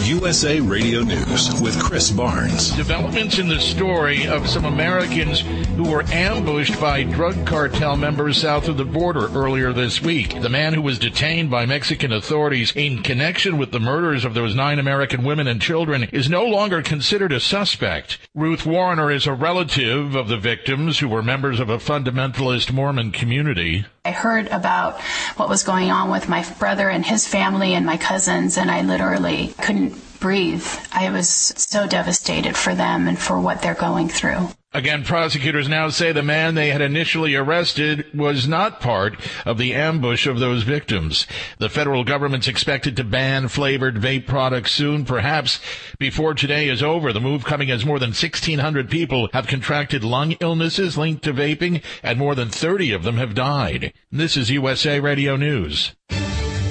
[0.05, 2.71] USA Radio News with Chris Barnes.
[2.71, 8.67] Developments in the story of some Americans who were ambushed by drug cartel members south
[8.67, 10.41] of the border earlier this week.
[10.41, 14.55] The man who was detained by Mexican authorities in connection with the murders of those
[14.55, 18.17] nine American women and children is no longer considered a suspect.
[18.35, 23.11] Ruth Warner is a relative of the victims who were members of a fundamentalist Mormon
[23.11, 23.85] community.
[24.05, 24.99] I heard about
[25.37, 28.81] what was going on with my brother and his family and my cousins, and I
[28.81, 29.92] literally couldn't
[30.23, 30.65] breathe.
[30.93, 34.47] I was so devastated for them and for what they're going through.
[34.71, 39.73] Again, prosecutors now say the man they had initially arrested was not part of the
[39.73, 41.27] ambush of those victims.
[41.59, 45.59] The federal government's expected to ban flavored vape products soon, perhaps
[45.99, 47.11] before today is over.
[47.11, 51.83] The move coming as more than 1,600 people have contracted lung illnesses linked to vaping,
[52.01, 53.93] and more than 30 of them have died.
[54.09, 55.93] This is USA Radio News.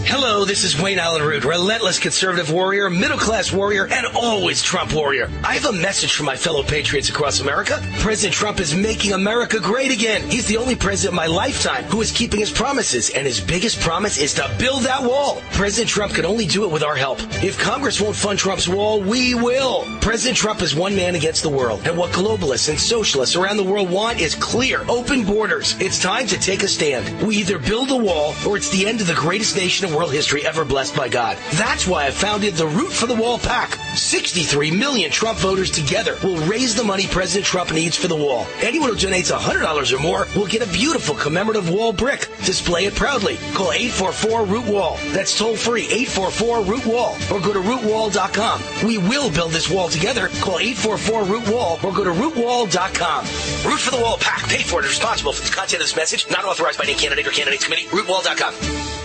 [0.04, 4.92] Hello, this is Wayne Allyn Root, relentless conservative warrior, middle class warrior, and always Trump
[4.92, 5.30] warrior.
[5.44, 7.80] I have a message for my fellow patriots across America.
[8.00, 10.28] President Trump is making America great again.
[10.28, 13.80] He's the only president in my lifetime who is keeping his promises, and his biggest
[13.80, 15.40] promise is to build that wall.
[15.52, 17.20] President Trump can only do it with our help.
[17.42, 19.86] If Congress won't fund Trump's wall, we will.
[20.00, 23.62] President Trump is one man against the world, and what globalists and socialists around the
[23.62, 25.80] world want is clear, open borders.
[25.80, 27.22] It's time to take a stand.
[27.24, 30.46] We either build a wall, or it's the end of the greatest nation world history
[30.46, 31.36] ever blessed by God.
[31.52, 33.78] That's why I founded the Root for the Wall PAC.
[33.96, 38.46] 63 million Trump voters together will raise the money President Trump needs for the wall.
[38.60, 42.28] Anyone who donates $100 or more will get a beautiful commemorative wall brick.
[42.44, 43.36] Display it proudly.
[43.54, 44.98] Call 844-ROOT-WALL.
[45.12, 47.16] That's toll free, 844-ROOT-WALL.
[47.30, 48.62] Or go to rootwall.com.
[48.86, 50.28] We will build this wall together.
[50.40, 53.24] Call 844-ROOT-WALL or go to rootwall.com.
[53.70, 54.48] Root for the Wall PAC.
[54.48, 56.28] Paid for and responsible for the content of this message.
[56.30, 57.86] Not authorized by any candidate or candidates committee.
[57.92, 59.01] Rootwall.com.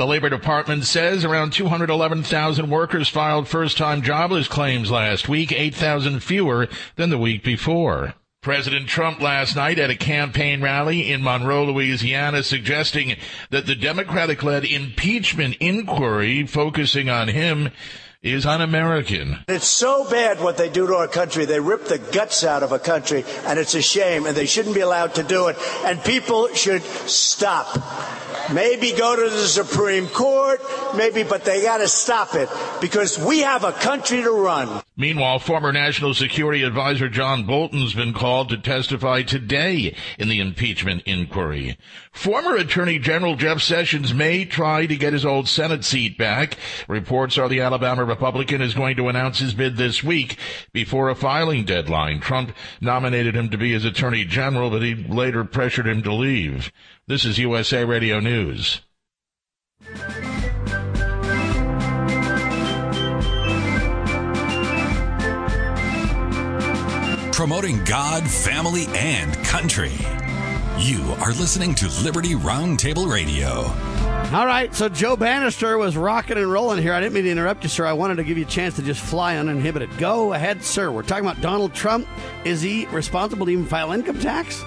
[0.00, 6.68] The Labor Department says around 211,000 workers filed first-time jobless claims last week, 8,000 fewer
[6.96, 8.14] than the week before.
[8.40, 13.16] President Trump last night at a campaign rally in Monroe, Louisiana, suggesting
[13.50, 17.68] that the Democratic-led impeachment inquiry focusing on him
[18.22, 19.44] is un-American.
[19.48, 21.44] It's so bad what they do to our country.
[21.44, 24.74] They rip the guts out of a country, and it's a shame, and they shouldn't
[24.74, 25.56] be allowed to do it.
[25.84, 27.78] And people should stop.
[28.52, 30.60] Maybe go to the Supreme Court,
[30.96, 32.48] maybe, but they got to stop it
[32.80, 34.82] because we have a country to run.
[34.96, 41.04] Meanwhile, former National Security Advisor John Bolton's been called to testify today in the impeachment
[41.06, 41.78] inquiry.
[42.12, 46.58] Former Attorney General Jeff Sessions may try to get his old Senate seat back.
[46.86, 50.36] Reports are the Alabama Republican is going to announce his bid this week
[50.72, 52.20] before a filing deadline.
[52.20, 56.70] Trump nominated him to be his Attorney General, but he later pressured him to leave.
[57.10, 58.82] This is USA Radio News.
[67.32, 69.90] Promoting God, family, and country.
[70.78, 73.64] You are listening to Liberty Roundtable Radio.
[74.32, 76.92] All right, so Joe Banister was rocking and rolling here.
[76.92, 77.86] I didn't mean to interrupt you, sir.
[77.86, 79.98] I wanted to give you a chance to just fly uninhibited.
[79.98, 80.92] Go ahead, sir.
[80.92, 82.06] We're talking about Donald Trump.
[82.44, 84.62] Is he responsible to even file income tax?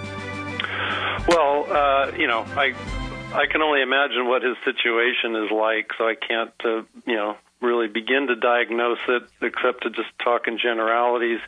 [1.28, 2.74] Well, uh, you know, I
[3.34, 7.36] I can only imagine what his situation is like, so I can't, uh, you know,
[7.62, 11.40] really begin to diagnose it except to just talk in generalities.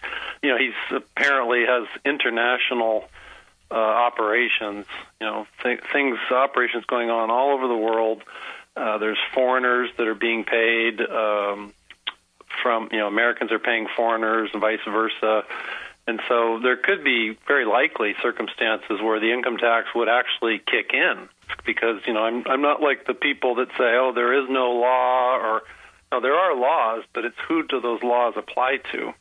[0.41, 3.05] You know, he's apparently has international
[3.69, 4.85] uh, operations.
[5.19, 8.23] You know, th- things operations going on all over the world.
[8.75, 11.73] Uh, there's foreigners that are being paid um,
[12.61, 15.43] from you know Americans are paying foreigners and vice versa.
[16.07, 20.91] And so there could be very likely circumstances where the income tax would actually kick
[20.93, 21.29] in
[21.65, 24.71] because you know I'm I'm not like the people that say oh there is no
[24.71, 25.61] law or
[26.11, 29.13] no there are laws but it's who do those laws apply to.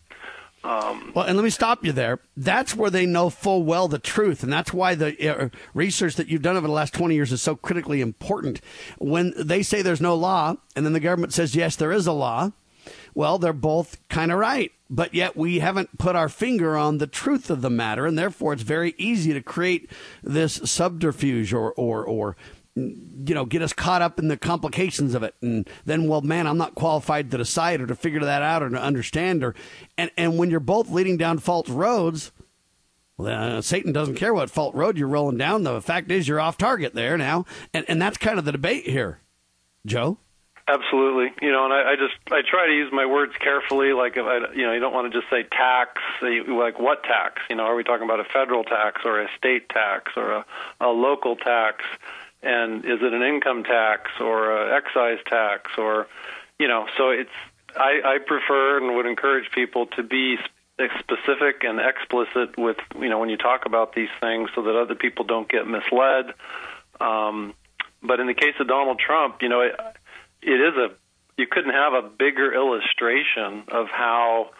[0.62, 2.20] Um, well, and let me stop you there.
[2.38, 6.28] That's where they know full well the truth, and that's why the uh, research that
[6.28, 8.62] you've done over the last 20 years is so critically important.
[8.96, 12.12] When they say there's no law, and then the government says, yes, there is a
[12.12, 12.52] law,
[13.14, 14.72] well, they're both kind of right.
[14.90, 18.52] But yet we haven't put our finger on the truth of the matter, and therefore
[18.52, 19.90] it's very easy to create
[20.22, 22.36] this subterfuge or, or, or
[22.76, 25.34] you know, get us caught up in the complications of it.
[25.40, 28.68] And then, well, man, I'm not qualified to decide or to figure that out or
[28.68, 29.44] to understand.
[29.44, 29.54] Or,
[29.96, 32.32] and, and when you're both leading down false roads,
[33.16, 35.62] well, uh, Satan doesn't care what fault road you're rolling down.
[35.62, 37.46] The fact is, you're off target there now.
[37.72, 39.20] And, and that's kind of the debate here.
[39.86, 40.18] Joe?
[40.66, 43.92] Absolutely, you know, and I, I just I try to use my words carefully.
[43.92, 46.00] Like, if I, you know, you don't want to just say tax.
[46.22, 47.42] Like, what tax?
[47.50, 50.46] You know, are we talking about a federal tax or a state tax or a,
[50.80, 51.84] a local tax?
[52.44, 56.06] and is it an income tax or an excise tax or
[56.58, 57.30] you know so it's
[57.76, 60.36] I, I prefer and would encourage people to be
[60.98, 64.94] specific and explicit with you know when you talk about these things so that other
[64.94, 66.34] people don't get misled.
[67.00, 67.54] Um,
[68.02, 69.74] but in the case of Donald Trump, you know it,
[70.44, 70.94] it is a
[71.36, 74.50] you couldn't have a bigger illustration of how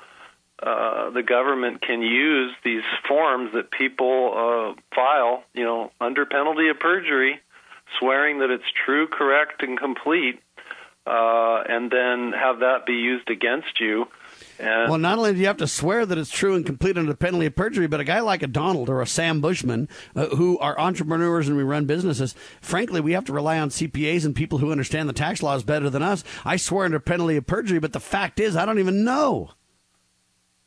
[0.61, 4.33] uh, the government can use these forms that people
[4.77, 7.41] uh, file, you know, under penalty of perjury,
[7.99, 10.41] swearing that it's true, correct, and complete,
[11.07, 14.07] uh, and then have that be used against you.
[14.59, 17.15] And well, not only do you have to swear that it's true and complete under
[17.15, 20.59] penalty of perjury, but a guy like a Donald or a Sam Bushman, uh, who
[20.59, 24.59] are entrepreneurs and we run businesses, frankly, we have to rely on CPAs and people
[24.59, 26.23] who understand the tax laws better than us.
[26.45, 29.51] I swear under penalty of perjury, but the fact is, I don't even know.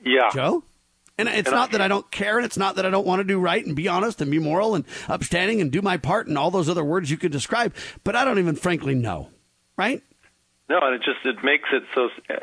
[0.03, 0.29] Yeah.
[0.33, 0.63] Joe?
[1.17, 3.07] And it's and not I, that I don't care, and it's not that I don't
[3.07, 5.97] want to do right and be honest and be moral and upstanding and do my
[5.97, 7.73] part and all those other words you could describe,
[8.03, 9.29] but I don't even frankly know,
[9.77, 10.03] right?
[10.69, 12.09] No, and it just it makes it so.
[12.29, 12.35] Uh,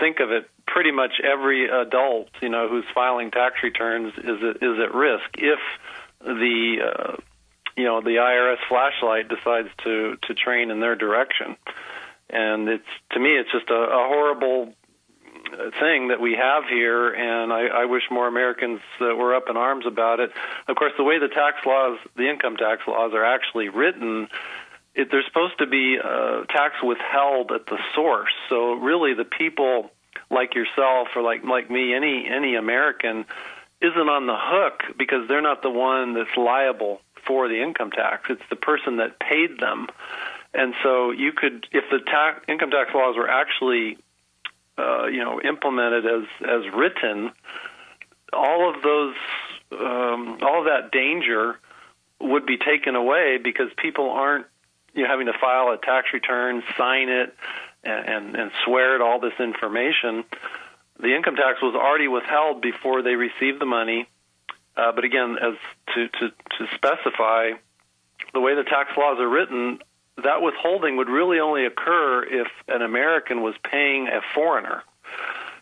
[0.00, 0.48] think of it.
[0.66, 5.60] Pretty much every adult, you know, who's filing tax returns is is at risk if
[6.20, 7.16] the uh,
[7.76, 11.56] you know the IRS flashlight decides to to train in their direction.
[12.28, 14.74] And it's to me, it's just a, a horrible
[15.78, 19.56] thing that we have here, and I, I wish more Americans uh, were up in
[19.56, 20.32] arms about it.
[20.68, 24.28] Of course, the way the tax laws, the income tax laws, are actually written,
[24.94, 28.32] it, they're supposed to be uh, tax withheld at the source.
[28.48, 29.90] So really, the people
[30.30, 33.24] like yourself or like like me, any any American,
[33.80, 38.24] isn't on the hook because they're not the one that's liable for the income tax.
[38.30, 39.88] It's the person that paid them.
[40.54, 43.98] And so you could, if the tax, income tax laws were actually
[44.78, 47.30] uh, you know implemented as as written,
[48.32, 49.14] all of those
[49.72, 51.58] um, all of that danger
[52.20, 54.46] would be taken away because people aren't
[54.94, 57.34] you know having to file a tax return, sign it,
[57.86, 60.24] and and, swear at all this information.
[60.98, 64.08] The income tax was already withheld before they received the money.
[64.76, 65.54] Uh, but again, as
[65.94, 67.50] to, to, to specify,
[68.32, 69.78] the way the tax laws are written,
[70.22, 74.82] that withholding would really only occur if an American was paying a foreigner.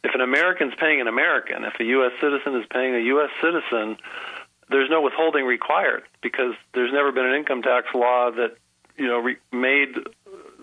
[0.02, 2.12] If an American's paying an American, if a U.S.
[2.20, 3.30] citizen is paying a U.S.
[3.40, 3.96] citizen,
[4.70, 8.56] there's no withholding required because there's never been an income tax law that
[8.96, 9.94] you know re- made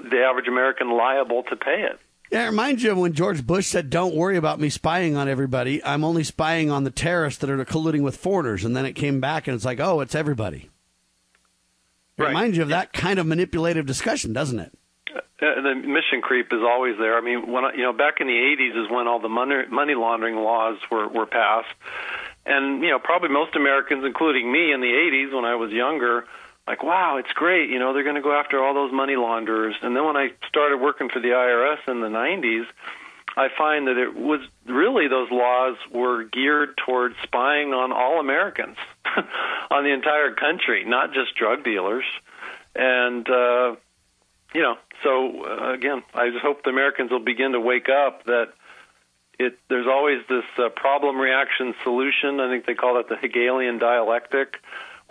[0.09, 1.99] the average American liable to pay it.
[2.31, 5.27] Yeah, it reminds you of when George Bush said, "Don't worry about me spying on
[5.27, 5.83] everybody.
[5.83, 9.19] I'm only spying on the terrorists that are colluding with foreigners." And then it came
[9.19, 10.69] back, and it's like, "Oh, it's everybody."
[12.17, 12.29] It right.
[12.29, 14.71] reminds you of that kind of manipulative discussion, doesn't it?
[15.13, 17.17] Uh, the mission creep is always there.
[17.17, 19.95] I mean, when you know, back in the '80s is when all the money money
[19.95, 21.73] laundering laws were were passed,
[22.45, 26.25] and you know, probably most Americans, including me, in the '80s when I was younger,
[26.67, 27.69] like, wow, it's great.
[27.69, 29.75] You know, they're going to go after all those money launderers.
[29.81, 32.65] And then when I started working for the IRS in the '90s,
[33.35, 38.77] I find that it was really those laws were geared towards spying on all Americans,
[39.71, 42.05] on the entire country, not just drug dealers.
[42.75, 43.75] And uh,
[44.53, 48.25] you know, so uh, again, I just hope the Americans will begin to wake up
[48.25, 48.53] that
[49.39, 52.39] it there's always this uh, problem reaction solution.
[52.39, 54.57] I think they call it the Hegelian dialectic,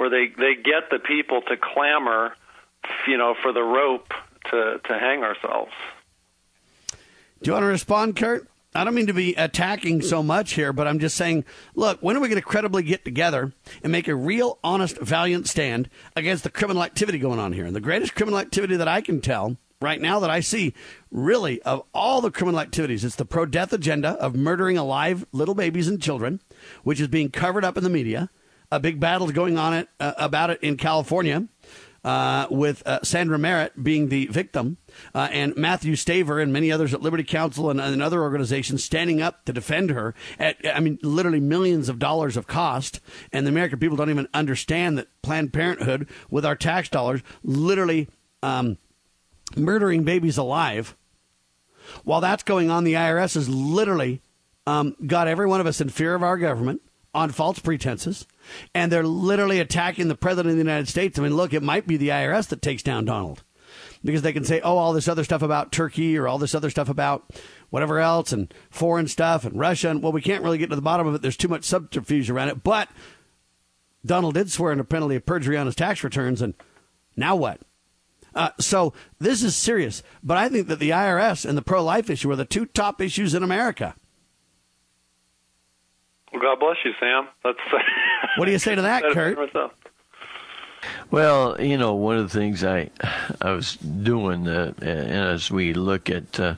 [0.00, 2.32] where they they get the people to clamor,
[3.06, 4.14] you know, for the rope
[4.50, 5.72] to to hang ourselves.
[7.42, 8.48] Do you want to respond, Kurt?
[8.74, 12.16] I don't mean to be attacking so much here, but I'm just saying, look, when
[12.16, 16.44] are we going to credibly get together and make a real, honest, valiant stand against
[16.44, 17.66] the criminal activity going on here?
[17.66, 20.72] And the greatest criminal activity that I can tell right now that I see,
[21.10, 25.54] really, of all the criminal activities, it's the pro death agenda of murdering alive little
[25.54, 26.40] babies and children,
[26.84, 28.30] which is being covered up in the media.
[28.72, 31.48] A big battle going on it, uh, about it in California
[32.04, 34.78] uh, with uh, Sandra Merritt being the victim,
[35.14, 39.20] uh, and Mathew Staver and many others at Liberty Counsel and, and, other organizations standing
[39.20, 43.00] up to defend her at, I mean, literally millions of dollars of cost.
[43.32, 48.08] And the American people don't even understand that Planned Parenthood, with our tax dollars, literally
[48.42, 48.78] um,
[49.56, 50.96] murdering babies alive.
[52.04, 54.22] While that's going on, the IRS has literally
[54.66, 56.80] um, got every one of us in fear of our government
[57.14, 58.26] on false pretenses
[58.74, 61.18] and they're literally attacking the president of the United States.
[61.18, 63.42] I mean, look, it might be the IRS that takes down Donald
[64.04, 66.70] because they can say, oh, all this other stuff about Turkey or all this other
[66.70, 67.30] stuff about
[67.70, 69.90] whatever else and foreign stuff and Russia.
[69.90, 71.22] And well, we can't really get to the bottom of it.
[71.22, 72.62] There's too much subterfuge around it.
[72.62, 72.88] But
[74.04, 76.40] Donald did swear under penalty of perjury on his tax returns.
[76.40, 76.54] And
[77.16, 77.60] now what?
[78.34, 80.02] Uh, so this is serious.
[80.22, 83.00] But I think that the IRS and the pro life issue are the two top
[83.00, 83.94] issues in America.
[86.32, 87.28] Well, God bless you, Sam.
[87.44, 87.58] That's
[88.36, 89.38] what do you say to that, Kurt?
[91.10, 92.90] Well, you know, one of the things I
[93.40, 96.54] I was doing uh, as we look at uh,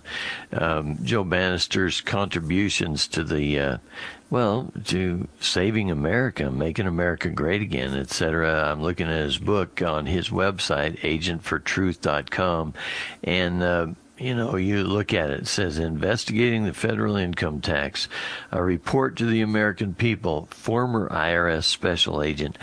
[0.52, 3.78] um, Joe Banister's contributions to the uh,
[4.30, 8.70] well, to saving America, making America great again, etc.
[8.70, 12.74] I'm looking at his book on his website, agentfortruth.com,
[13.24, 13.86] and uh,
[14.22, 18.08] you know, you look at it, it says investigating the federal income tax,
[18.50, 22.56] a report to the American people, former IRS special agent.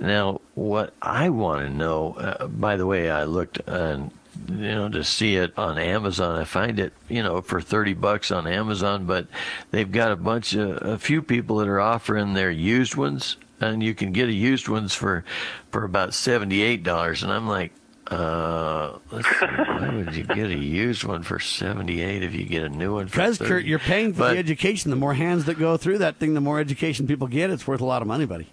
[0.00, 4.10] Now, what I want to know, uh, by the way, I looked on
[4.48, 6.38] you know to see it on Amazon.
[6.38, 9.26] I find it you know for thirty bucks on Amazon, but
[9.70, 13.82] they've got a bunch of a few people that are offering their used ones, and
[13.82, 15.24] you can get a used ones for
[15.70, 17.22] for about seventy eight dollars.
[17.22, 17.72] And I'm like,
[18.10, 22.44] uh, let's see, why would you get a used one for seventy eight if you
[22.44, 23.06] get a new one?
[23.06, 24.90] Because Kurt, you're paying for but, the education.
[24.90, 27.50] The more hands that go through that thing, the more education people get.
[27.50, 28.48] It's worth a lot of money, buddy.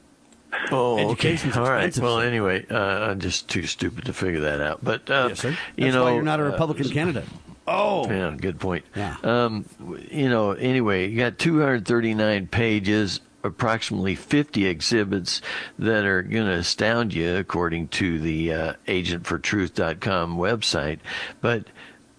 [0.71, 1.65] Oh, Education's okay.
[1.65, 1.85] All right.
[1.85, 4.83] expensive, Well, anyway, uh, I'm just too stupid to figure that out.
[4.83, 5.49] But uh, Yes, sir.
[5.49, 7.25] That's you know, why you're not a uh, Republican candidate.
[7.67, 8.85] Oh, Yeah, good point.
[8.95, 9.15] Yeah.
[9.23, 9.65] Um,
[10.11, 15.41] you know, anyway, you got 239 pages, approximately 50 exhibits
[15.77, 20.99] that are going to astound you, according to the uh, agentfortruth.com website.
[21.41, 21.67] But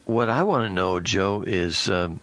[0.05, 2.21] what I want to know, Joe, is um,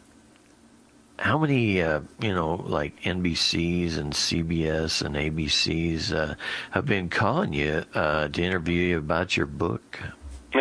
[1.17, 6.35] how many, uh, you know, like NBCs and CBS and ABCs uh,
[6.71, 9.99] have been calling you uh, to interview you about your book?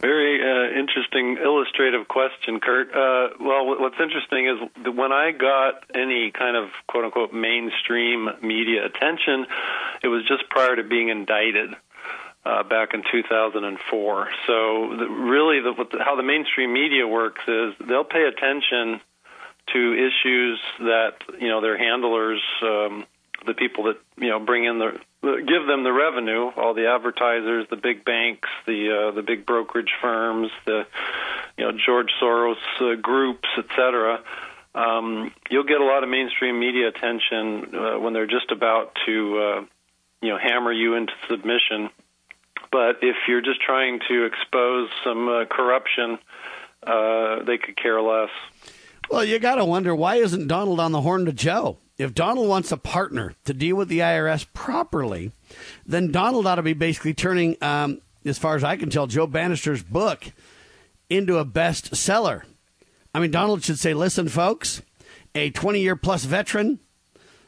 [0.00, 2.88] Very uh, interesting illustrative question, Kurt.
[2.88, 8.86] Uh, well, what's interesting is when I got any kind of quote unquote mainstream media
[8.86, 9.46] attention,
[10.02, 11.70] it was just prior to being indicted.
[12.42, 14.28] Uh, back in 2004.
[14.46, 18.98] So, the, really, the, the, how the mainstream media works is they'll pay attention
[19.74, 23.04] to issues that you know their handlers, um,
[23.44, 27.66] the people that you know bring in the give them the revenue, all the advertisers,
[27.70, 30.86] the big banks, the uh, the big brokerage firms, the
[31.58, 34.22] you know George Soros uh, groups, etc.
[34.74, 39.38] Um, you'll get a lot of mainstream media attention uh, when they're just about to
[39.38, 39.64] uh,
[40.22, 41.90] you know hammer you into submission.
[42.72, 46.18] But if you're just trying to expose some uh, corruption,
[46.86, 48.30] uh, they could care less.
[49.10, 51.78] Well, you got to wonder why isn't Donald on the horn to Joe?
[52.00, 55.32] If Donald wants a partner to deal with the IRS properly,
[55.84, 59.26] then Donald ought to be basically turning, um, as far as I can tell, Joe
[59.26, 60.32] Banister's book
[61.10, 62.44] into a bestseller.
[63.14, 64.80] I mean, Donald should say, listen, folks,
[65.34, 66.80] a 20 year plus veteran,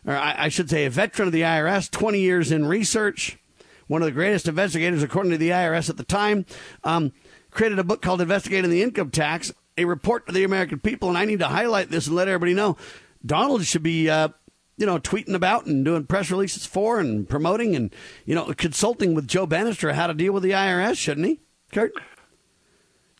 [0.06, 3.38] or I, I should say a veteran of the IRS, 20 years in research,
[3.86, 6.44] one of the greatest investigators according to the IRS at the time,
[6.84, 7.12] um,
[7.50, 11.08] created a book called Investigating the Income Tax, a report to the American people.
[11.08, 12.76] And I need to highlight this and let everybody know
[13.24, 14.28] Donald should be, uh,
[14.76, 17.94] you know, tweeting about and doing press releases for and promoting and,
[18.24, 21.40] you know, consulting with Joe Banister how to deal with the IRS, shouldn't he,
[21.72, 21.92] Kurt?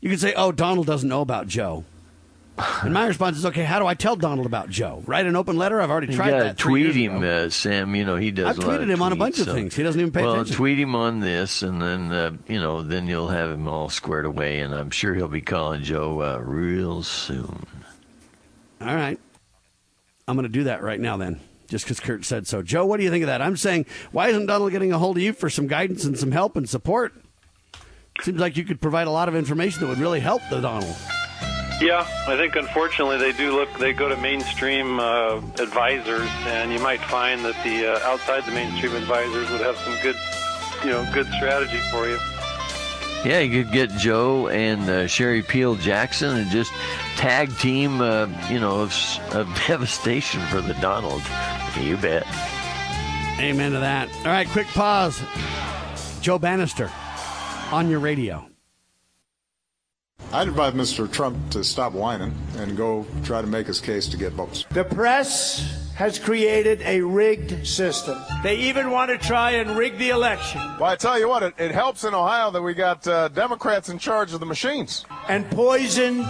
[0.00, 1.84] You could say, oh, Donald doesn't know about Joe.
[2.82, 5.02] And my response is, okay, how do I tell Donald about Joe?
[5.06, 5.80] Write an open letter?
[5.80, 6.58] I've already tried that.
[6.58, 7.94] tweet him, uh, Sam.
[7.94, 8.58] You know he does.
[8.58, 9.74] I've tweeted him on a tweets, bunch of things.
[9.74, 10.52] He doesn't even pay well, attention.
[10.52, 13.88] Well, tweet him on this, and then uh, you know, then you'll have him all
[13.88, 17.66] squared away, and I'm sure he'll be calling Joe uh, real soon.
[18.80, 19.18] All right.
[20.28, 22.62] I'm going to do that right now then, just because Kurt said so.
[22.62, 23.42] Joe, what do you think of that?
[23.42, 26.32] I'm saying, why isn't Donald getting a hold of you for some guidance and some
[26.32, 27.12] help and support?
[28.20, 30.94] Seems like you could provide a lot of information that would really help the Donald.
[31.80, 33.72] Yeah, I think unfortunately they do look.
[33.78, 38.52] They go to mainstream uh, advisors, and you might find that the uh, outside the
[38.52, 40.14] mainstream advisors would have some good,
[40.84, 42.18] you know, good strategy for you.
[43.24, 46.72] Yeah, you could get Joe and uh, Sherry Peel Jackson and just
[47.16, 48.92] tag team, uh, you know, of,
[49.30, 51.22] of devastation for the Donald.
[51.80, 52.26] You bet.
[53.38, 54.08] Amen to that.
[54.18, 55.22] All right, quick pause.
[56.20, 56.90] Joe Banister
[57.70, 58.44] on your radio.
[60.32, 61.10] I'd advise Mr.
[61.10, 64.64] Trump to stop whining and go try to make his case to get votes.
[64.70, 68.18] The press has created a rigged system.
[68.42, 71.54] They even want to try and rig the election Well, I tell you what, it,
[71.58, 75.04] it helps in Ohio that we got uh, Democrats in charge of the machines.
[75.28, 76.26] and poisoned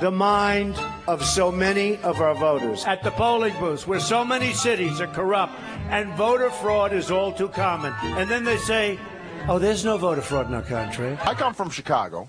[0.00, 2.84] the mind of so many of our voters.
[2.84, 5.54] At the polling booths, where so many cities are corrupt
[5.88, 7.92] and voter fraud is all too common.
[8.02, 8.98] And then they say,
[9.48, 11.18] oh, there's no voter fraud in our country.
[11.22, 12.28] I come from Chicago,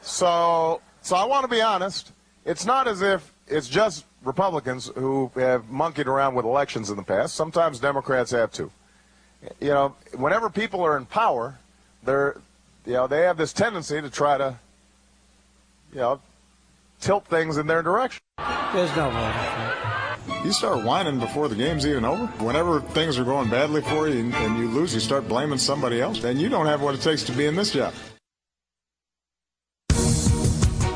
[0.00, 2.12] so so I want to be honest.
[2.44, 7.02] It's not as if it's just Republicans who have monkeyed around with elections in the
[7.02, 7.34] past.
[7.34, 8.70] Sometimes Democrats have too.
[9.60, 11.58] You know, whenever people are in power,
[12.02, 12.36] they're
[12.86, 14.58] you know they have this tendency to try to
[15.92, 16.20] you know
[17.00, 18.22] tilt things in their direction.
[18.72, 20.44] There's no voter fraud.
[20.44, 22.26] You start whining before the game's even over.
[22.42, 26.00] Whenever things are going badly for you and, and you lose, you start blaming somebody
[26.00, 26.24] else.
[26.24, 27.92] And you don't have what it takes to be in this job.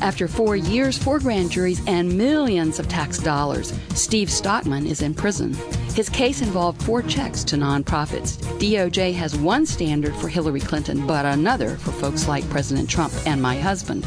[0.00, 5.14] After four years, four grand juries, and millions of tax dollars, Steve Stockman is in
[5.14, 5.54] prison.
[5.94, 8.36] His case involved four checks to nonprofits.
[8.58, 13.40] DOJ has one standard for Hillary Clinton, but another for folks like President Trump and
[13.40, 14.04] my husband.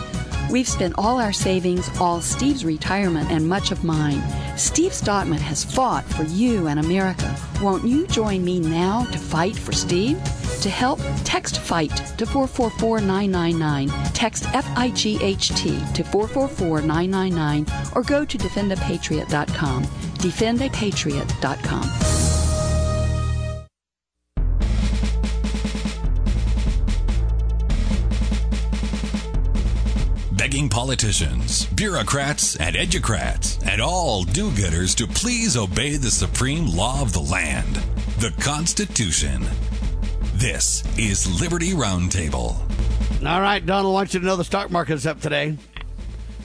[0.51, 4.21] We've spent all our savings, all Steve's retirement, and much of mine.
[4.57, 7.35] Steve Stockman has fought for you and America.
[7.61, 10.17] Won't you join me now to fight for Steve?
[10.61, 13.89] To help, text FIGHT to 444999.
[14.13, 19.83] Text FIGHT to 444 999 or go to defendapatriot.com.
[19.83, 22.26] Defendapatriot.com.
[30.47, 37.01] begging politicians, bureaucrats, and educrats, and all do gooders to please obey the supreme law
[37.01, 37.75] of the land,
[38.19, 39.45] the Constitution.
[40.35, 42.55] This is Liberty Roundtable.
[43.25, 45.57] All right, Donald wants you to know the stock market is up today.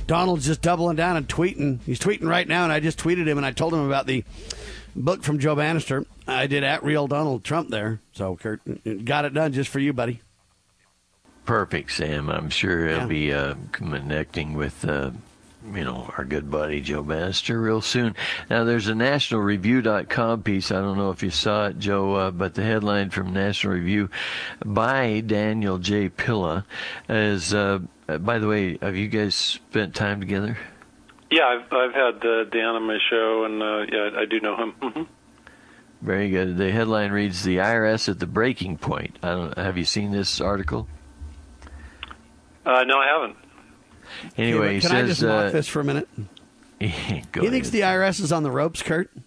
[0.09, 1.81] Donald's just doubling down and tweeting.
[1.87, 4.25] He's tweeting right now, and I just tweeted him and I told him about the
[4.97, 6.05] book from Joe Banister.
[6.27, 8.01] I did at real Donald Trump there.
[8.15, 8.63] So, Kurt,
[9.05, 10.23] got it done just for you, buddy.
[11.45, 12.29] Perfect, Sam.
[12.31, 13.07] I'm sure he'll Yeah.
[13.07, 15.11] be uh, connecting with, uh,
[15.75, 18.15] you know, our good buddy Joe Banister real soon.
[18.49, 20.71] Now, there's a NationalReview.com piece.
[20.71, 24.09] I don't know if you saw it, Joe, uh, but the headline from National Review
[24.65, 26.09] by Daniel J.
[26.09, 26.65] Pilla
[27.09, 27.53] is.
[27.53, 27.81] Uh,
[28.21, 30.59] by the way, have you guys spent time together?
[31.31, 34.57] Yeah, I've I've had uh, Dan on my show, and uh, yeah, I do know
[34.57, 34.73] him.
[34.83, 35.07] Mhm.
[36.03, 36.57] Very good.
[36.57, 39.57] The headline reads: "The IRS at the breaking point." I don't.
[39.57, 40.89] Have you seen this article?
[42.65, 43.37] Uh, no, I haven't.
[44.37, 45.05] Anyway, he Can says.
[45.05, 46.09] I just mock uh, this for a minute?
[47.33, 49.11] go he thinks the IRS is on the ropes, Kurt.
[49.17, 49.23] Is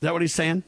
[0.00, 0.64] that what he's saying?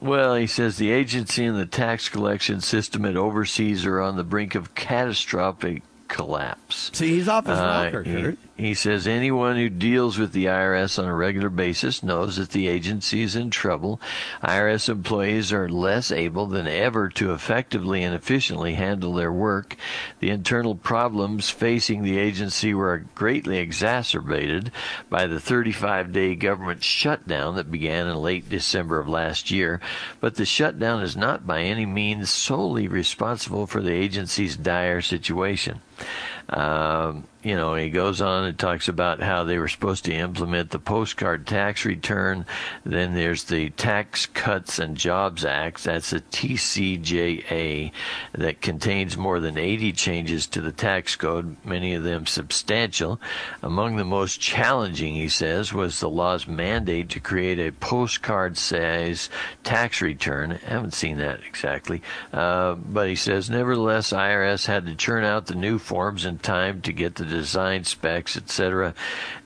[0.00, 4.24] Well, he says the agency and the tax collection system it oversees are on the
[4.24, 5.82] brink of catastrophic
[6.12, 6.90] collapse.
[6.92, 10.98] See, he's off his Uh, rocker, he, he says anyone who deals with the IRS
[10.98, 13.98] on a regular basis knows that the agency is in trouble.
[14.44, 19.76] IRS employees are less able than ever to effectively and efficiently handle their work.
[20.20, 24.70] The internal problems facing the agency were greatly exacerbated
[25.08, 29.80] by the 35 day government shutdown that began in late December of last year.
[30.20, 35.80] But the shutdown is not by any means solely responsible for the agency's dire situation.
[36.48, 40.70] Um, you know, he goes on and talks about how they were supposed to implement
[40.70, 42.46] the postcard tax return.
[42.84, 45.82] Then there's the Tax Cuts and Jobs Act.
[45.82, 47.90] That's a TCJA
[48.34, 53.20] that contains more than 80 changes to the tax code, many of them substantial.
[53.60, 59.30] Among the most challenging, he says, was the law's mandate to create a postcard size
[59.64, 60.60] tax return.
[60.64, 62.02] I haven't seen that exactly.
[62.32, 66.80] Uh, but he says, nevertheless, IRS had to churn out the new forms in time
[66.82, 68.94] to get the design specs, etc.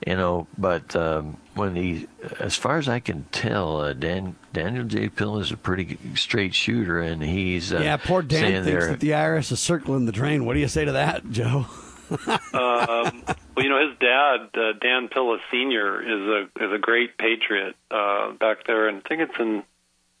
[0.05, 2.07] You know, but um, when he,
[2.39, 5.09] as far as I can tell, uh, Dan, Daniel J.
[5.09, 8.99] Pill is a pretty straight shooter, and he's uh, yeah, poor Dan thinks there- that
[8.99, 10.45] the IRS is circling the drain.
[10.45, 11.65] What do you say to that, Joe?
[12.09, 12.17] um,
[12.53, 17.75] well, you know, his dad, uh, Dan Pilla Senior, is a is a great patriot
[17.91, 19.63] uh, back there, and I think it's in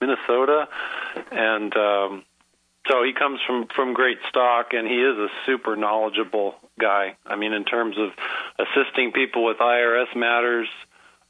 [0.01, 0.67] Minnesota,
[1.31, 2.23] and um,
[2.89, 7.15] so he comes from from great stock, and he is a super knowledgeable guy.
[7.25, 8.11] I mean, in terms of
[8.59, 10.69] assisting people with IRS matters.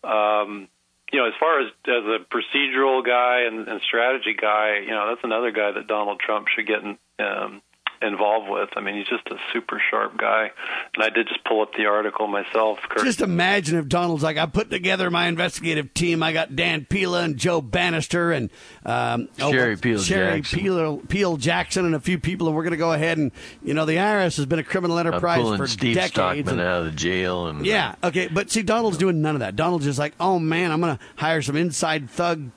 [0.03, 0.67] Um,
[1.11, 5.07] you know, as far as as a procedural guy and, and strategy guy, you know,
[5.09, 7.61] that's another guy that Donald Trump should get in, um,
[8.01, 8.69] involved with.
[8.75, 10.51] I mean, he's just a super sharp guy.
[10.95, 12.79] And I did just pull up the article myself.
[12.89, 13.03] Kurt.
[13.05, 16.21] Just imagine if Donald's like, I put together my investigative team.
[16.23, 18.49] I got Dan Pilla and Joe Banister and
[18.85, 20.59] um, Sherry what- Peel Sherry Jackson.
[20.59, 23.31] Peel, Peel Jackson and a few people, and we're going to go ahead and
[23.63, 26.13] you know the IRS has been a criminal enterprise pulling for Steve decades.
[26.13, 29.39] Stockman and- out of the jail, and yeah, okay, but see, Donald's doing none of
[29.39, 29.55] that.
[29.55, 32.49] Donald's just like, oh man, I'm going to hire some inside thug uh,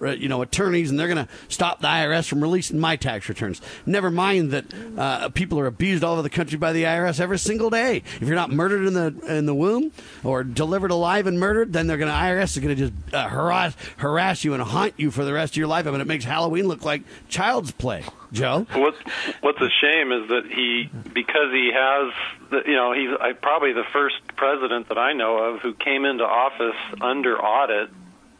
[0.00, 3.60] you know attorneys, and they're going to stop the IRS from releasing my tax returns.
[3.84, 4.64] Never mind that
[4.96, 8.02] uh, people are abused all over the country by the IRS every single day.
[8.20, 9.92] If you're not murdered in the in the womb
[10.24, 13.28] or delivered alive and murdered, then they're going to IRS is going to just uh,
[13.28, 15.86] harass harass you and haunt you for the rest of your life.
[15.86, 18.04] I mean, it makes Halloween look like child's play.
[18.32, 18.98] Joe, what's
[19.40, 22.12] what's a shame is that he because he has
[22.50, 26.24] the, you know he's probably the first president that I know of who came into
[26.24, 27.90] office under audit.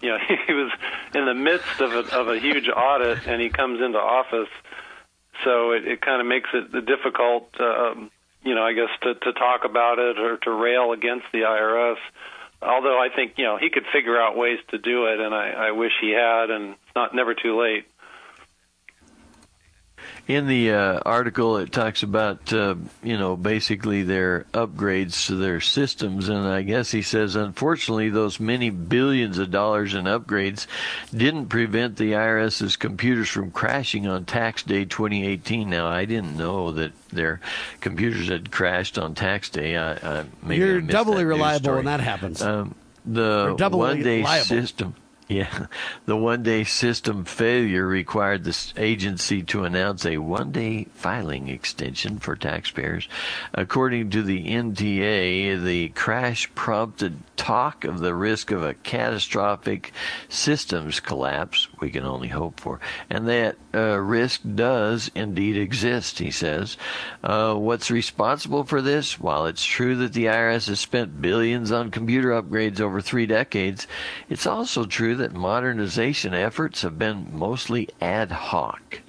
[0.00, 0.72] You know, he was
[1.14, 4.48] in the midst of a, of a huge audit, and he comes into office.
[5.44, 8.10] So it, it kind of makes it difficult, um,
[8.42, 11.98] you know, I guess to to talk about it or to rail against the IRS.
[12.62, 15.68] Although I think you know he could figure out ways to do it, and I,
[15.68, 17.86] I wish he had, and it's not never too late
[20.26, 25.60] in the uh, article it talks about uh, you know basically their upgrades to their
[25.60, 30.66] systems and i guess he says unfortunately those many billions of dollars in upgrades
[31.14, 36.72] didn't prevent the irs's computers from crashing on tax day 2018 now i didn't know
[36.72, 37.40] that their
[37.80, 39.76] computers had crashed on tax day.
[39.76, 42.42] I, I, you're doubly reliable when that happens.
[42.42, 42.74] Um,
[43.04, 44.94] the one day system
[45.28, 45.66] yeah,
[46.06, 52.20] the one day system failure required the agency to announce a one day filing extension
[52.20, 53.08] for taxpayers.
[53.52, 59.92] According to the NTA, the crash prompted talk of the risk of a catastrophic
[60.28, 62.78] systems collapse, we can only hope for,
[63.10, 66.76] and that uh, risk does indeed exist, he says.
[67.22, 69.20] Uh, what's responsible for this?
[69.20, 73.86] While it's true that the IRS has spent billions on computer upgrades over three decades,
[74.30, 79.02] it's also true that modernization efforts have been mostly ad hoc.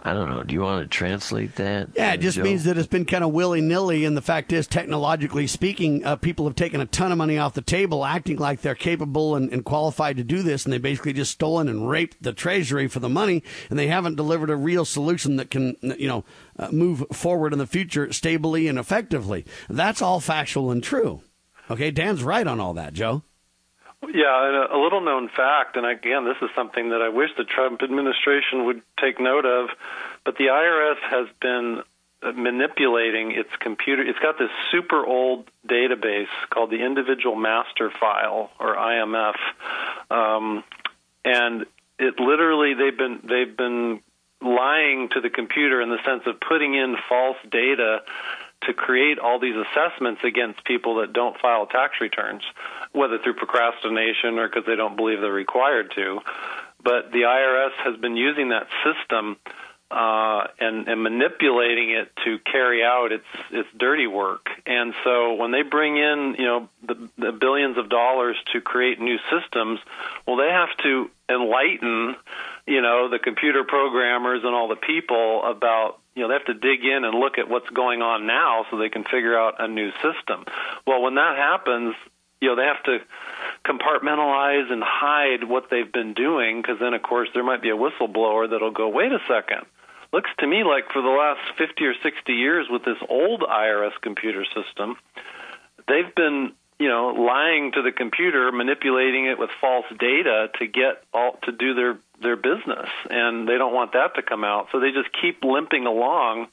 [0.00, 0.44] I don't know.
[0.44, 1.88] Do you want to translate that?
[1.94, 2.44] Yeah, it just Joe?
[2.44, 4.04] means that it's been kind of willy nilly.
[4.04, 7.54] And the fact is, technologically speaking, uh, people have taken a ton of money off
[7.54, 10.64] the table, acting like they're capable and, and, qualified to do this.
[10.64, 13.42] And they basically just stolen and raped the treasury for the money.
[13.70, 16.24] And they haven't delivered a real solution that can, you know,
[16.58, 19.44] uh, move forward in the future stably and effectively.
[19.68, 21.22] That's all factual and true.
[21.70, 23.24] Okay, Dan's right on all that, Joe.
[24.02, 27.82] Yeah, a little known fact, and again, this is something that I wish the Trump
[27.82, 29.70] administration would take note of,
[30.24, 31.82] but the IRS has been
[32.22, 34.02] uh, manipulating its computer.
[34.02, 39.34] It's got this super old database called the Individual Master File, or IMF,
[40.10, 40.64] um,
[41.24, 41.66] and
[41.98, 44.00] it literally they've been they've been
[44.40, 48.02] lying to the computer in the sense of putting in false data
[48.62, 52.42] to create all these assessments against people that don't file tax returns,
[52.92, 56.20] whether through procrastination or because they don't believe they're required to.
[56.82, 59.36] But the IRS has been using that system
[59.90, 64.46] uh, and, and manipulating it to carry out its its dirty work.
[64.66, 69.00] And so when they bring in you know the, the billions of dollars to create
[69.00, 69.80] new systems,
[70.26, 72.16] well, they have to enlighten
[72.66, 76.54] you know the computer programmers and all the people about you know they have to
[76.54, 79.68] dig in and look at what's going on now so they can figure out a
[79.68, 80.44] new system.
[80.84, 81.94] Well, when that happens,
[82.40, 82.98] you know they have to
[83.64, 87.76] compartmentalize and hide what they've been doing because then of course there might be a
[87.76, 89.66] whistleblower that'll go wait a second
[90.12, 93.92] looks to me like for the last 50 or 60 years with this old IRS
[94.00, 94.96] computer system
[95.88, 101.02] they've been you know lying to the computer manipulating it with false data to get
[101.12, 104.80] all to do their their business and they don't want that to come out so
[104.80, 106.48] they just keep limping along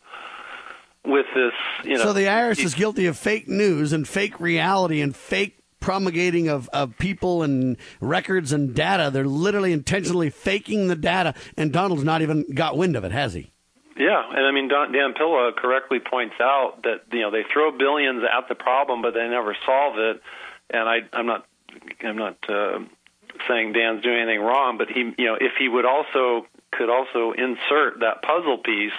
[1.03, 1.53] with this
[1.83, 5.59] you know so the IRS is guilty of fake news and fake reality and fake
[5.85, 9.11] promulgating of, of people and records and data.
[9.13, 13.35] They're literally intentionally faking the data, and Donald's not even got wind of it, has
[13.35, 13.51] he?
[13.97, 17.71] Yeah, and I mean Don, Dan Pilla correctly points out that you know they throw
[17.71, 20.21] billions at the problem, but they never solve it.
[20.69, 21.45] And I, I'm not,
[22.03, 22.79] I'm not uh,
[23.47, 27.31] saying Dan's doing anything wrong, but he, you know, if he would also could also
[27.31, 28.91] insert that puzzle piece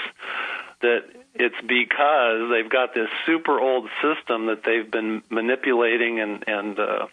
[0.81, 6.79] that it's because they've got this super old system that they've been manipulating and and
[6.79, 7.07] uh,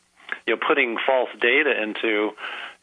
[0.48, 2.32] you know putting false data into.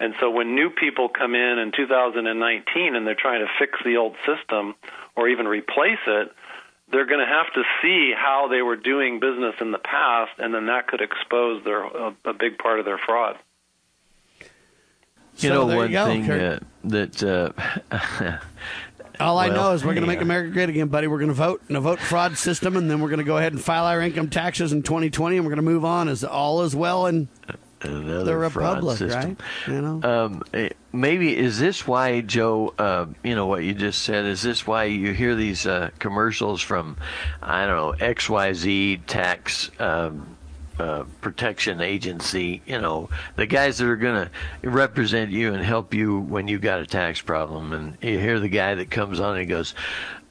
[0.01, 3.99] And so when new people come in in 2019 and they're trying to fix the
[3.99, 4.75] old system
[5.15, 6.33] or even replace it,
[6.91, 10.53] they're going to have to see how they were doing business in the past, and
[10.53, 13.37] then that could expose their a, a big part of their fraud.
[15.37, 18.39] You so know, one you thing uh, that uh,
[19.21, 21.07] All I know is we're going to make America great again, buddy.
[21.07, 23.37] We're going to vote in a vote fraud system, and then we're going to go
[23.37, 26.25] ahead and file our income taxes in 2020, and we're going to move on as
[26.25, 27.29] all is well in
[27.83, 29.37] Another the republic, system.
[29.67, 29.73] right?
[29.75, 32.75] You know, um, eh, maybe is this why Joe?
[32.79, 34.27] Uh, you know what you just said.
[34.27, 36.97] Is this why you hear these uh, commercials from
[37.43, 39.71] I don't know X Y Z tax?
[39.79, 40.37] Um,
[40.79, 44.29] uh, protection agency, you know, the guys that are going
[44.63, 47.75] to represent you and help you when you got a tax problem.
[47.75, 49.75] And you hear the guy that comes on and goes,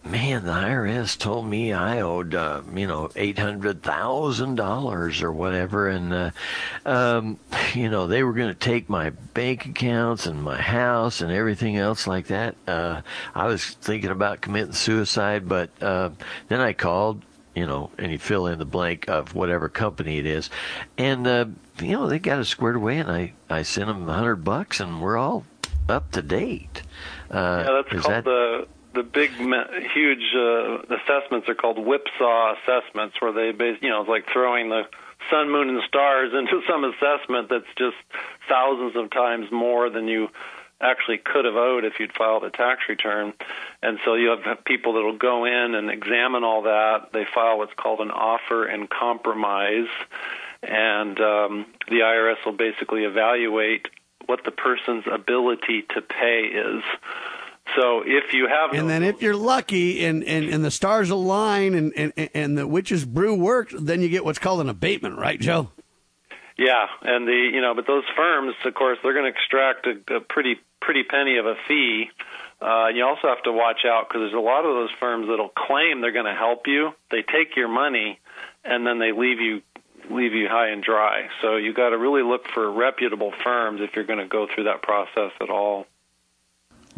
[0.10, 5.32] man, the IRS told me I owed, uh, you know, eight hundred thousand dollars or
[5.32, 6.32] whatever, and uh,
[6.86, 7.40] um,
[7.74, 11.78] you know they were going to take my bank accounts and my house and everything
[11.78, 12.56] else like that.
[12.68, 13.02] Uh,
[13.36, 16.10] I was thinking about committing suicide, but uh,
[16.48, 17.24] then I called.
[17.56, 20.50] You know, and you fill in the blank of whatever company it is,
[20.98, 21.46] and uh,
[21.82, 24.80] you know they got it squared away, and I I sent them a hundred bucks,
[24.80, 25.46] and we're all
[25.90, 26.84] up to date.
[27.30, 33.16] Uh, yeah, that's called that, the the big, huge uh, assessments are called whipsaw assessments,
[33.20, 34.84] where they, base, you know, it's like throwing the
[35.30, 37.98] sun, moon, and stars into some assessment that's just
[38.48, 40.30] thousands of times more than you
[40.82, 43.34] actually could have owed if you'd filed a tax return.
[43.84, 47.10] And so you have people that will go in and examine all that.
[47.12, 49.90] They file what's called an offer and compromise,
[50.64, 53.88] and um, the IRS will basically evaluate
[54.26, 56.84] what the person's ability to pay is.
[57.76, 61.74] So if you have, and then if you're lucky and, and, and the stars align
[61.74, 65.40] and, and and the witch's brew works, then you get what's called an abatement, right,
[65.40, 65.70] Joe?
[66.58, 70.16] Yeah, and the you know, but those firms, of course, they're going to extract a,
[70.16, 72.10] a pretty pretty penny of a fee.
[72.62, 75.50] Uh, you also have to watch out because there's a lot of those firms that'll
[75.50, 76.92] claim they're going to help you.
[77.12, 78.20] They take your money,
[78.66, 79.62] and then they leave you
[80.10, 81.30] leave you high and dry.
[81.42, 84.66] So you got to really look for reputable firms if you're going to go through
[84.66, 85.86] that process at all.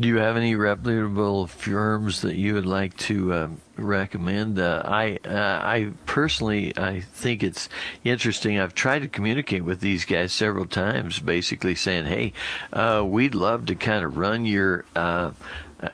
[0.02, 3.48] Do you have any reputable firms that you would like to uh,
[3.78, 4.58] recommend?
[4.58, 7.70] Uh, I uh, I personally I think it's
[8.04, 8.60] interesting.
[8.60, 12.34] I've tried to communicate with these guys several times, basically saying, "Hey,
[12.74, 15.32] uh, we'd love to kind of run your." Uh,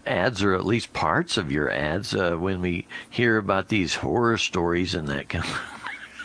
[0.06, 4.38] ads or at least parts of your ads uh, when we hear about these horror
[4.38, 5.77] stories and that kind of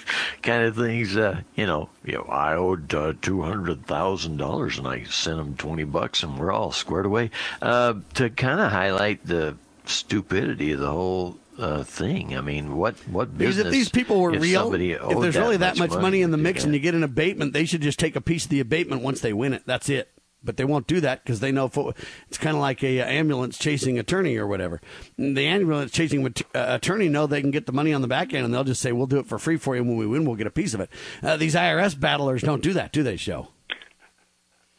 [0.42, 1.16] kind of things.
[1.16, 5.38] Uh, you know, you know, I owed uh, two hundred thousand dollars, and I sent
[5.38, 7.30] him twenty bucks, and we're all squared away.
[7.60, 12.36] Uh, to kind of highlight the stupidity of the whole uh, thing.
[12.36, 13.56] I mean, what what business?
[13.56, 16.30] Because if these people were if real, if there's really that much money, money in
[16.30, 18.60] the mix, and you get an abatement, they should just take a piece of the
[18.60, 19.62] abatement once they win it.
[19.66, 20.08] That's it
[20.44, 21.70] but they won't do that because they know
[22.28, 24.80] it's kind of like a, a, ambulance chasing attorney or whatever.
[25.16, 28.44] The ambulance chasing uh, attorney know they can get the money on the back end,
[28.44, 29.82] and they'll just say, "We'll do it for free for you.
[29.82, 30.90] And when we win, we'll get a piece of it."
[31.22, 33.16] Uh, these IRS battlers don't do that, do they?
[33.16, 33.48] Show.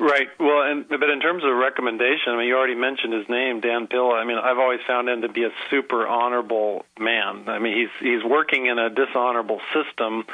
[0.04, 0.28] Right.
[0.38, 3.88] Well, and but in terms of recommendation, I mean, you already mentioned his name, Dan
[3.88, 4.16] Pilla.
[4.16, 7.48] I mean, I've always found him to be a super honorable man.
[7.48, 10.26] I mean, he's he's working in a dishonorable system,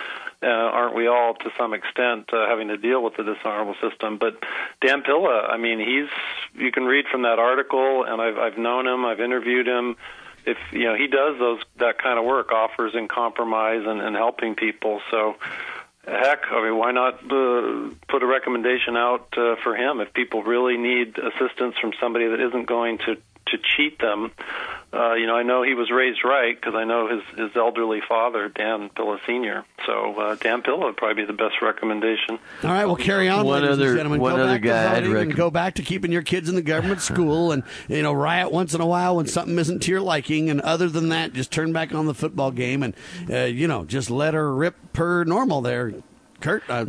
[0.42, 4.18] uh, aren't we all to some extent uh, having to deal with the dishonorable system?
[4.18, 4.42] But
[4.82, 6.10] Dan Pilla, I mean, he's
[6.62, 9.98] you can read from that article, and I've I've known him, I've interviewed him.
[10.46, 14.16] If you know, he does those that kind of work, offers and compromise and, and
[14.16, 15.02] helping people.
[15.12, 15.36] So
[16.06, 20.44] heck, I mean, why not uh, put a recommendation out uh, for him if people
[20.44, 23.18] really need assistance from somebody that isn't going to
[23.52, 24.32] to cheat them.
[24.92, 28.02] Uh, you know, I know he was raised right because I know his his elderly
[28.08, 29.64] father, Dan Pilla Senior.
[29.86, 32.40] So uh, Dan Pilla would probably be the best recommendation.
[32.64, 34.20] All right, we'll carry on, one ladies other, and gentlemen.
[34.20, 36.56] One go other back guy to voting and go back to keeping your kids in
[36.56, 39.92] the government school, and you know, riot once in a while when something isn't to
[39.92, 42.96] your liking, and other than that, just turn back on the football game and
[43.30, 45.94] uh, you know, just let her rip per normal there.
[46.42, 46.86] Kurt, uh,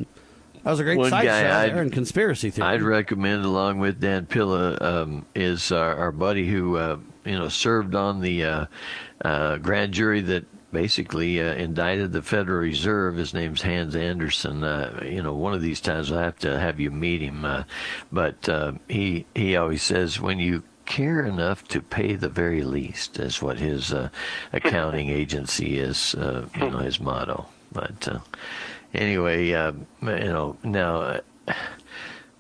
[0.63, 2.69] that was a great One side guy show I'd, there and conspiracy theory.
[2.69, 7.49] I'd recommend, along with Dan Pilla, um, is our, our, buddy who uh, you know
[7.49, 8.67] served on the uh,
[9.25, 13.17] uh, grand jury that basically uh, indicted the Federal Reserve.
[13.17, 14.63] His name's Hans Anderson.
[14.63, 17.45] Uh, you know, one of these times I'll have to have you meet him.
[17.45, 17.65] Uh,
[18.13, 18.49] but
[18.89, 23.59] he he always says when you care enough to pay the very least is what
[23.59, 23.95] his
[24.53, 26.15] accounting agency is.
[26.19, 27.47] you know, his motto.
[27.73, 28.21] But
[28.95, 29.73] anyway, uh,
[30.03, 31.21] you know, now uh,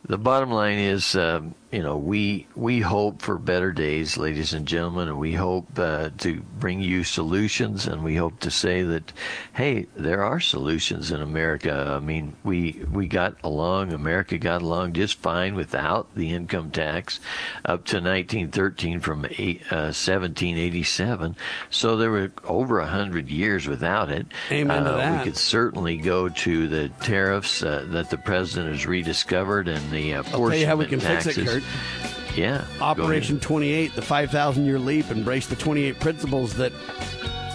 [0.04, 1.42] the bottom line is, uh,
[1.72, 6.10] you know, we we hope for better days, ladies and gentlemen, and we hope uh,
[6.18, 9.12] to bring you solutions, and we hope to say that,
[9.52, 11.94] hey, there are solutions in America.
[11.96, 17.20] I mean, we we got along, America got along just fine without the income tax
[17.64, 21.36] up to 1913 from eight, uh, 1787.
[21.70, 24.26] So there were over a hundred years without it.
[24.50, 25.18] Amen to uh, that.
[25.18, 30.14] We could certainly go to the tariffs uh, that the president has rediscovered and the
[30.14, 31.59] uh, I'll tell how we can taxes.
[31.60, 32.36] Fix.
[32.36, 32.64] Yeah.
[32.80, 36.72] Operation 28, the 5,000 year leap, embrace the 28 principles that,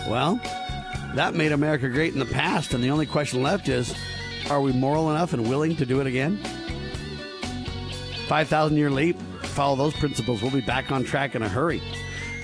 [0.08, 0.40] well,
[1.16, 2.74] that made America great in the past.
[2.74, 3.96] And the only question left is
[4.50, 6.38] are we moral enough and willing to do it again?
[8.28, 10.42] 5,000 year leap, follow those principles.
[10.42, 11.82] We'll be back on track in a hurry.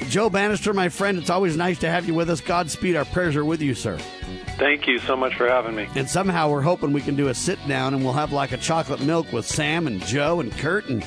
[0.10, 2.42] Joe Banister, my friend, it's always nice to have you with us.
[2.42, 2.96] Godspeed.
[2.96, 3.98] Our prayers are with you, sir.
[4.58, 5.88] Thank you so much for having me.
[5.96, 8.58] And somehow we're hoping we can do a sit down and we'll have like a
[8.58, 11.06] chocolate milk with Sam and Joe and Kurt and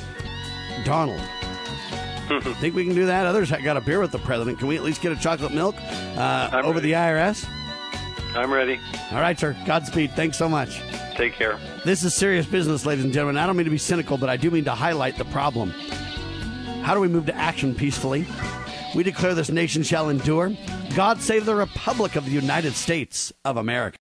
[0.84, 1.20] Donald.
[2.58, 3.26] Think we can do that?
[3.26, 4.58] Others got a beer with the president.
[4.58, 5.76] Can we at least get a chocolate milk
[6.16, 6.88] uh, over ready.
[6.88, 7.46] the IRS?
[8.34, 8.80] I'm ready.
[9.12, 9.56] All right, sir.
[9.66, 10.12] Godspeed.
[10.12, 10.80] Thanks so much.
[11.14, 11.58] Take care.
[11.84, 13.36] This is serious business, ladies and gentlemen.
[13.36, 15.70] I don't mean to be cynical, but I do mean to highlight the problem.
[16.82, 18.26] How do we move to action peacefully?
[18.94, 20.52] We declare this nation shall endure.
[20.94, 23.92] God save the Republic of the United States of America.